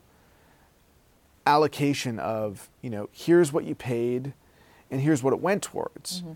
allocation 1.47 2.19
of, 2.19 2.69
you 2.83 2.91
know, 2.91 3.09
here's 3.13 3.53
what 3.53 3.65
you 3.65 3.75
paid 3.75 4.35
and 4.91 5.01
here's 5.01 5.23
what 5.23 5.33
it 5.33 5.41
went 5.41 5.63
towards. 5.63 6.23
Mm-hmm. 6.23 6.33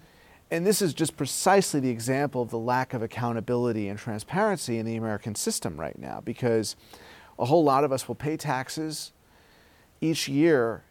And 0.51 0.67
this 0.67 0.83
is 0.83 0.93
just 0.93 1.17
precisely 1.17 1.81
the 1.81 1.89
example 1.89 2.43
of 2.43 2.51
the 2.51 2.59
lack 2.59 2.93
of 2.93 3.03
accountability 3.03 3.89
and 3.89 3.99
transparency 3.99 4.79
in 4.79 4.85
the 4.85 4.97
American 4.97 5.35
system 5.35 5.81
right 5.81 5.99
now 5.99 6.21
because 6.23 6.77
a 7.39 7.47
whole 7.47 7.65
lot 7.65 7.85
of 7.85 7.93
us 7.93 8.07
will 8.07 8.15
pay 8.15 8.37
taxes 8.37 9.13
each 10.03 10.29
year 10.29 10.83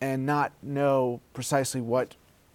and 0.00 0.24
not 0.24 0.52
know 0.62 1.20
precisely 1.32 1.80
what 1.80 2.14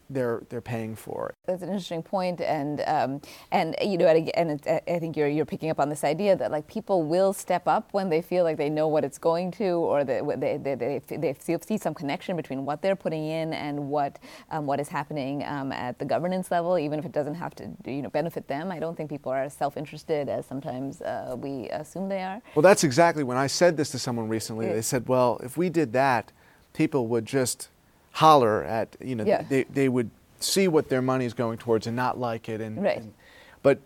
they're 0.09 0.43
they're 0.49 0.61
paying 0.61 0.95
for 0.95 1.29
it. 1.29 1.35
That's 1.45 1.63
an 1.63 1.69
interesting 1.69 2.03
point, 2.03 2.41
and 2.41 2.81
um, 2.87 3.21
and 3.51 3.75
you 3.81 3.97
know, 3.97 4.07
and, 4.07 4.51
it, 4.51 4.83
I 4.87 4.99
think 4.99 5.17
you're 5.17 5.27
you're 5.27 5.45
picking 5.45 5.69
up 5.69 5.79
on 5.79 5.89
this 5.89 6.03
idea 6.03 6.35
that 6.35 6.51
like 6.51 6.67
people 6.67 7.03
will 7.03 7.33
step 7.33 7.67
up 7.67 7.89
when 7.91 8.09
they 8.09 8.21
feel 8.21 8.43
like 8.43 8.57
they 8.57 8.69
know 8.69 8.87
what 8.87 9.03
it's 9.03 9.17
going 9.17 9.51
to, 9.51 9.65
or 9.65 10.03
that 10.03 10.39
they 10.39 10.57
they, 10.57 10.99
they, 10.99 11.17
they 11.17 11.35
see 11.59 11.77
some 11.77 11.93
connection 11.93 12.35
between 12.35 12.65
what 12.65 12.81
they're 12.81 12.95
putting 12.95 13.25
in 13.25 13.53
and 13.53 13.89
what 13.89 14.19
um, 14.51 14.65
what 14.65 14.79
is 14.79 14.87
happening 14.87 15.43
um, 15.45 15.71
at 15.71 15.97
the 15.99 16.05
governance 16.05 16.51
level, 16.51 16.77
even 16.77 16.99
if 16.99 17.05
it 17.05 17.11
doesn't 17.11 17.35
have 17.35 17.55
to 17.55 17.69
you 17.85 18.01
know 18.01 18.09
benefit 18.09 18.47
them. 18.47 18.71
I 18.71 18.79
don't 18.79 18.95
think 18.95 19.09
people 19.09 19.31
are 19.31 19.43
as 19.43 19.53
self-interested 19.53 20.29
as 20.29 20.45
sometimes 20.45 21.01
uh, 21.01 21.35
we 21.37 21.69
assume 21.69 22.09
they 22.09 22.21
are. 22.21 22.41
Well, 22.53 22.63
that's 22.63 22.83
exactly 22.83 23.23
when 23.23 23.37
I 23.37 23.47
said 23.47 23.77
this 23.77 23.89
to 23.91 23.99
someone 23.99 24.27
recently. 24.29 24.67
They 24.67 24.81
said, 24.81 25.07
"Well, 25.07 25.39
if 25.43 25.57
we 25.57 25.69
did 25.69 25.93
that, 25.93 26.31
people 26.73 27.07
would 27.07 27.25
just." 27.25 27.69
Holler 28.15 28.63
at 28.63 28.95
you 29.01 29.13
know 29.13 29.25
yeah. 29.25 29.43
they, 29.49 29.63
they 29.63 29.89
would 29.89 30.09
see 30.39 30.69
what 30.69 30.87
their 30.87 31.01
money 31.01 31.25
is 31.25 31.33
going 31.33 31.57
towards 31.57 31.85
and 31.85 31.97
not 31.97 32.17
like 32.17 32.47
it 32.47 32.61
and, 32.61 32.81
right. 32.81 32.99
and 32.99 33.13
but 33.61 33.81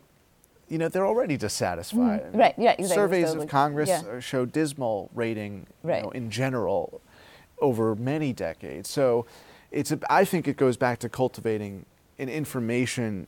you 0.67 0.77
know 0.77 0.87
they're 0.87 1.07
already 1.07 1.35
dissatisfied 1.35 2.31
mm, 2.31 2.37
right 2.37 2.53
yeah 2.55 2.73
exactly. 2.73 2.95
surveys 2.95 3.31
so, 3.31 3.41
of 3.41 3.49
congress 3.49 3.89
yeah. 3.89 4.19
show 4.19 4.45
dismal 4.45 5.09
rating 5.15 5.65
right. 5.81 6.03
know, 6.03 6.11
in 6.11 6.29
general 6.29 7.01
over 7.59 7.95
many 7.95 8.31
decades 8.31 8.87
so 8.87 9.25
it's 9.71 9.91
a, 9.91 9.99
i 10.11 10.23
think 10.23 10.47
it 10.47 10.57
goes 10.57 10.77
back 10.77 10.99
to 10.99 11.09
cultivating 11.09 11.83
an 12.19 12.29
information 12.29 13.25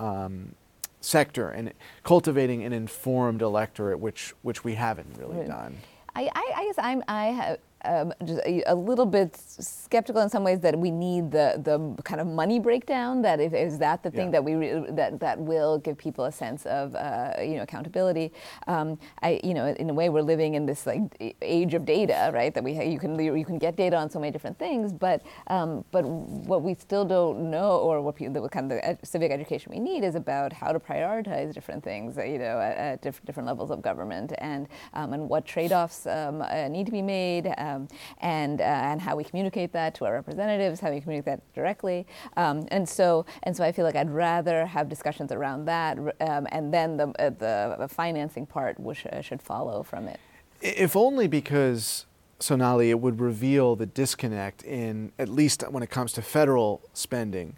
um, 0.00 0.56
sector 1.00 1.50
and 1.50 1.72
cultivating 2.02 2.64
an 2.64 2.72
informed 2.72 3.42
electorate 3.42 4.00
which 4.00 4.34
which 4.42 4.64
we 4.64 4.74
haven't 4.74 5.16
really 5.16 5.36
right. 5.36 5.46
done 5.46 5.76
I, 6.14 6.28
I, 6.34 6.52
I 6.56 6.64
guess 6.66 6.74
I'm, 6.78 7.02
I 7.08 7.26
have, 7.26 7.58
um, 7.84 8.12
just 8.24 8.40
a, 8.44 8.62
a, 8.66 8.74
little 8.74 9.06
bit 9.06 9.36
skeptical 9.36 10.22
in 10.22 10.28
some 10.28 10.44
ways 10.44 10.60
that 10.60 10.78
we 10.78 10.90
need 10.90 11.30
the, 11.30 11.60
the 11.62 12.02
kind 12.02 12.20
of 12.20 12.26
money 12.26 12.58
breakdown. 12.58 13.22
That 13.22 13.40
if, 13.40 13.52
is 13.52 13.78
that 13.78 14.02
the 14.02 14.10
thing 14.10 14.26
yeah. 14.26 14.32
that 14.32 14.44
we 14.44 14.54
re- 14.54 14.84
that 14.90 15.20
that 15.20 15.38
will 15.38 15.78
give 15.78 15.98
people 15.98 16.24
a 16.24 16.32
sense 16.32 16.66
of 16.66 16.94
uh, 16.94 17.34
you 17.40 17.56
know 17.56 17.62
accountability. 17.62 18.32
Um, 18.66 18.98
I 19.22 19.40
you 19.42 19.54
know 19.54 19.66
in 19.66 19.90
a 19.90 19.94
way 19.94 20.08
we're 20.08 20.22
living 20.22 20.54
in 20.54 20.66
this 20.66 20.86
like 20.86 21.36
age 21.42 21.74
of 21.74 21.84
data, 21.84 22.30
right? 22.32 22.54
That 22.54 22.62
we 22.62 22.72
you 22.84 22.98
can 22.98 23.18
you 23.18 23.44
can 23.44 23.58
get 23.58 23.76
data 23.76 23.96
on 23.96 24.10
so 24.10 24.18
many 24.20 24.30
different 24.30 24.58
things, 24.58 24.92
but 24.92 25.22
um, 25.48 25.84
but 25.90 26.04
what 26.04 26.62
we 26.62 26.74
still 26.74 27.04
don't 27.04 27.50
know, 27.50 27.78
or 27.78 28.00
what 28.00 28.16
people, 28.16 28.42
the 28.42 28.48
kind 28.48 28.70
of 28.70 28.80
the 28.80 29.06
civic 29.06 29.30
education 29.32 29.72
we 29.72 29.80
need 29.80 30.04
is 30.04 30.14
about 30.14 30.52
how 30.52 30.72
to 30.72 30.80
prioritize 30.80 31.52
different 31.52 31.82
things, 31.82 32.16
you 32.16 32.38
know, 32.38 32.60
at, 32.60 32.76
at 32.76 33.02
diff- 33.02 33.24
different 33.24 33.46
levels 33.46 33.70
of 33.70 33.82
government, 33.82 34.32
and 34.38 34.68
um, 34.94 35.12
and 35.12 35.28
what 35.28 35.44
trade-offs 35.44 36.06
um, 36.06 36.42
uh, 36.42 36.68
need 36.68 36.86
to 36.86 36.92
be 36.92 37.02
made 37.02 37.46
um, 37.72 37.88
and 38.18 38.60
uh, 38.60 38.64
and 38.64 39.00
how 39.00 39.16
we 39.16 39.24
communicate 39.24 39.72
that 39.72 39.94
to 39.96 40.04
our 40.04 40.12
representatives, 40.12 40.80
how 40.80 40.90
we 40.90 41.00
communicate 41.00 41.26
that 41.26 41.54
directly. 41.54 42.06
Um, 42.36 42.66
and 42.70 42.88
so 42.88 43.26
and 43.42 43.56
so 43.56 43.64
I 43.64 43.72
feel 43.72 43.84
like 43.84 43.96
I'd 43.96 44.10
rather 44.10 44.66
have 44.66 44.88
discussions 44.88 45.32
around 45.32 45.64
that, 45.66 45.98
um, 45.98 46.46
and 46.52 46.72
then 46.72 46.96
the 46.96 47.08
uh, 47.18 47.76
the 47.78 47.88
financing 47.88 48.46
part 48.46 48.78
which, 48.78 49.06
uh, 49.06 49.20
should 49.20 49.42
follow 49.42 49.82
from 49.82 50.08
it. 50.08 50.20
If 50.60 50.96
only 50.96 51.26
because. 51.26 52.06
Sonali, 52.38 52.90
it 52.90 52.98
would 52.98 53.20
reveal 53.20 53.76
the 53.76 53.86
disconnect 53.86 54.64
in, 54.64 55.12
at 55.16 55.28
least 55.28 55.62
when 55.70 55.80
it 55.80 55.90
comes 55.90 56.12
to 56.14 56.22
federal 56.22 56.82
spending, 56.92 57.54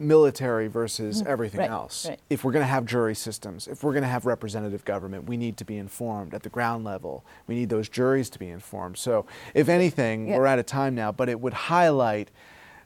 military 0.00 0.66
versus 0.66 1.20
Mm-hmm. 1.20 1.30
everything 1.30 1.60
right, 1.60 1.70
else. 1.70 2.08
Right. 2.08 2.20
If 2.30 2.42
we're 2.42 2.52
going 2.52 2.62
to 2.64 2.70
have 2.70 2.86
jury 2.86 3.14
systems, 3.14 3.68
if 3.68 3.84
we're 3.84 3.92
going 3.92 4.02
to 4.02 4.08
have 4.08 4.26
representative 4.26 4.84
government, 4.84 5.28
we 5.28 5.36
need 5.36 5.56
to 5.58 5.64
be 5.64 5.76
informed 5.76 6.34
at 6.34 6.42
the 6.42 6.48
ground 6.48 6.84
level. 6.84 7.24
We 7.46 7.54
need 7.54 7.68
those 7.68 7.88
juries 7.88 8.30
to 8.30 8.38
be 8.38 8.48
informed. 8.48 8.96
So, 8.98 9.26
if 9.54 9.68
anything, 9.68 10.28
yeah. 10.28 10.38
we're 10.38 10.46
out 10.46 10.58
of 10.58 10.66
time 10.66 10.94
now, 10.94 11.12
but 11.12 11.28
it 11.28 11.40
would 11.40 11.52
highlight 11.52 12.30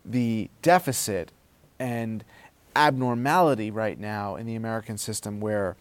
the 0.05 0.51
deficit 0.61 1.31
and 1.79 2.25
abnormality 2.77 3.71
right 3.71 3.99
now 3.99 4.37
in 4.37 4.47
the 4.47 4.57
American 4.57 4.99
system 4.99 5.41
where 5.41 5.77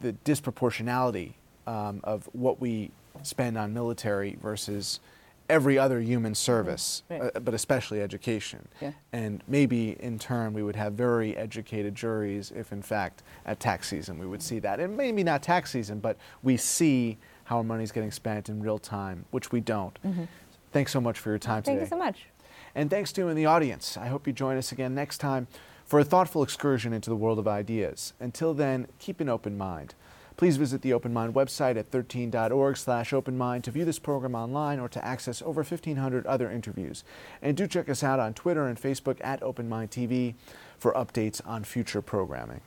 the 0.00 0.12
disproportionality 0.24 1.34
um, 1.66 2.00
of 2.04 2.28
what 2.32 2.60
we 2.60 2.90
spend 3.22 3.56
on 3.58 3.72
military 3.72 4.36
versus 4.40 5.00
every 5.48 5.78
other 5.78 6.00
human 6.00 6.34
service, 6.34 7.02
Mm-hmm. 7.10 7.22
Right. 7.22 7.32
uh, 7.36 7.40
but 7.40 7.54
especially 7.54 8.00
education. 8.00 8.68
Yeah. 8.80 8.92
And 9.12 9.42
maybe 9.46 9.96
in 10.00 10.18
turn 10.18 10.52
we 10.52 10.62
would 10.62 10.76
have 10.76 10.94
very 10.94 11.36
educated 11.36 11.94
juries 11.94 12.52
if, 12.54 12.72
in 12.72 12.82
fact, 12.82 13.22
at 13.44 13.60
tax 13.60 13.88
season 13.88 14.18
we 14.18 14.26
would 14.26 14.42
see 14.42 14.58
that. 14.60 14.80
And 14.80 14.96
maybe 14.96 15.22
not 15.22 15.42
tax 15.42 15.70
season, 15.70 16.00
but 16.00 16.16
we 16.42 16.56
see 16.56 17.18
how 17.44 17.58
our 17.58 17.64
money 17.64 17.84
is 17.84 17.92
getting 17.92 18.10
spent 18.10 18.48
in 18.48 18.62
real 18.62 18.78
time, 18.78 19.26
which 19.30 19.52
we 19.52 19.60
don't. 19.60 19.98
Thanks 20.72 20.92
so 20.92 21.00
much 21.00 21.18
for 21.18 21.28
your 21.30 21.38
time 21.38 21.62
Thank 21.62 21.76
today. 21.78 21.84
you 21.84 21.90
so 21.90 21.96
much. 21.98 22.26
And 22.74 22.90
thanks 22.90 23.12
to 23.12 23.20
you 23.20 23.28
in 23.28 23.36
the 23.36 23.46
audience. 23.46 23.96
I 23.96 24.06
hope 24.06 24.26
you 24.26 24.32
join 24.32 24.56
us 24.56 24.72
again 24.72 24.94
next 24.94 25.18
time 25.18 25.46
for 25.84 26.00
a 26.00 26.04
thoughtful 26.04 26.42
excursion 26.42 26.92
into 26.92 27.10
the 27.10 27.14
world 27.16 27.38
of 27.38 27.46
ideas. 27.46 28.14
Until 28.18 28.54
then, 28.54 28.88
keep 28.98 29.20
an 29.20 29.28
open 29.28 29.56
mind. 29.58 29.94
Please 30.36 30.56
visit 30.56 30.82
the 30.82 30.92
Open 30.92 31.12
Mind 31.12 31.32
website 31.34 31.76
at 31.76 31.90
13.org 31.90 32.76
slash 32.76 33.10
openmind 33.12 33.62
to 33.62 33.70
view 33.70 33.84
this 33.84 34.00
program 34.00 34.34
online 34.34 34.80
or 34.80 34.88
to 34.88 35.04
access 35.04 35.40
over 35.42 35.62
1,500 35.62 36.26
other 36.26 36.50
interviews. 36.50 37.04
And 37.40 37.56
do 37.56 37.68
check 37.68 37.88
us 37.88 38.02
out 38.02 38.18
on 38.18 38.34
Twitter 38.34 38.66
and 38.66 38.80
Facebook 38.80 39.18
at 39.22 39.42
Open 39.42 39.68
Mind 39.68 39.90
TV 39.90 40.34
for 40.76 40.92
updates 40.94 41.40
on 41.46 41.62
future 41.62 42.02
programming. 42.02 42.62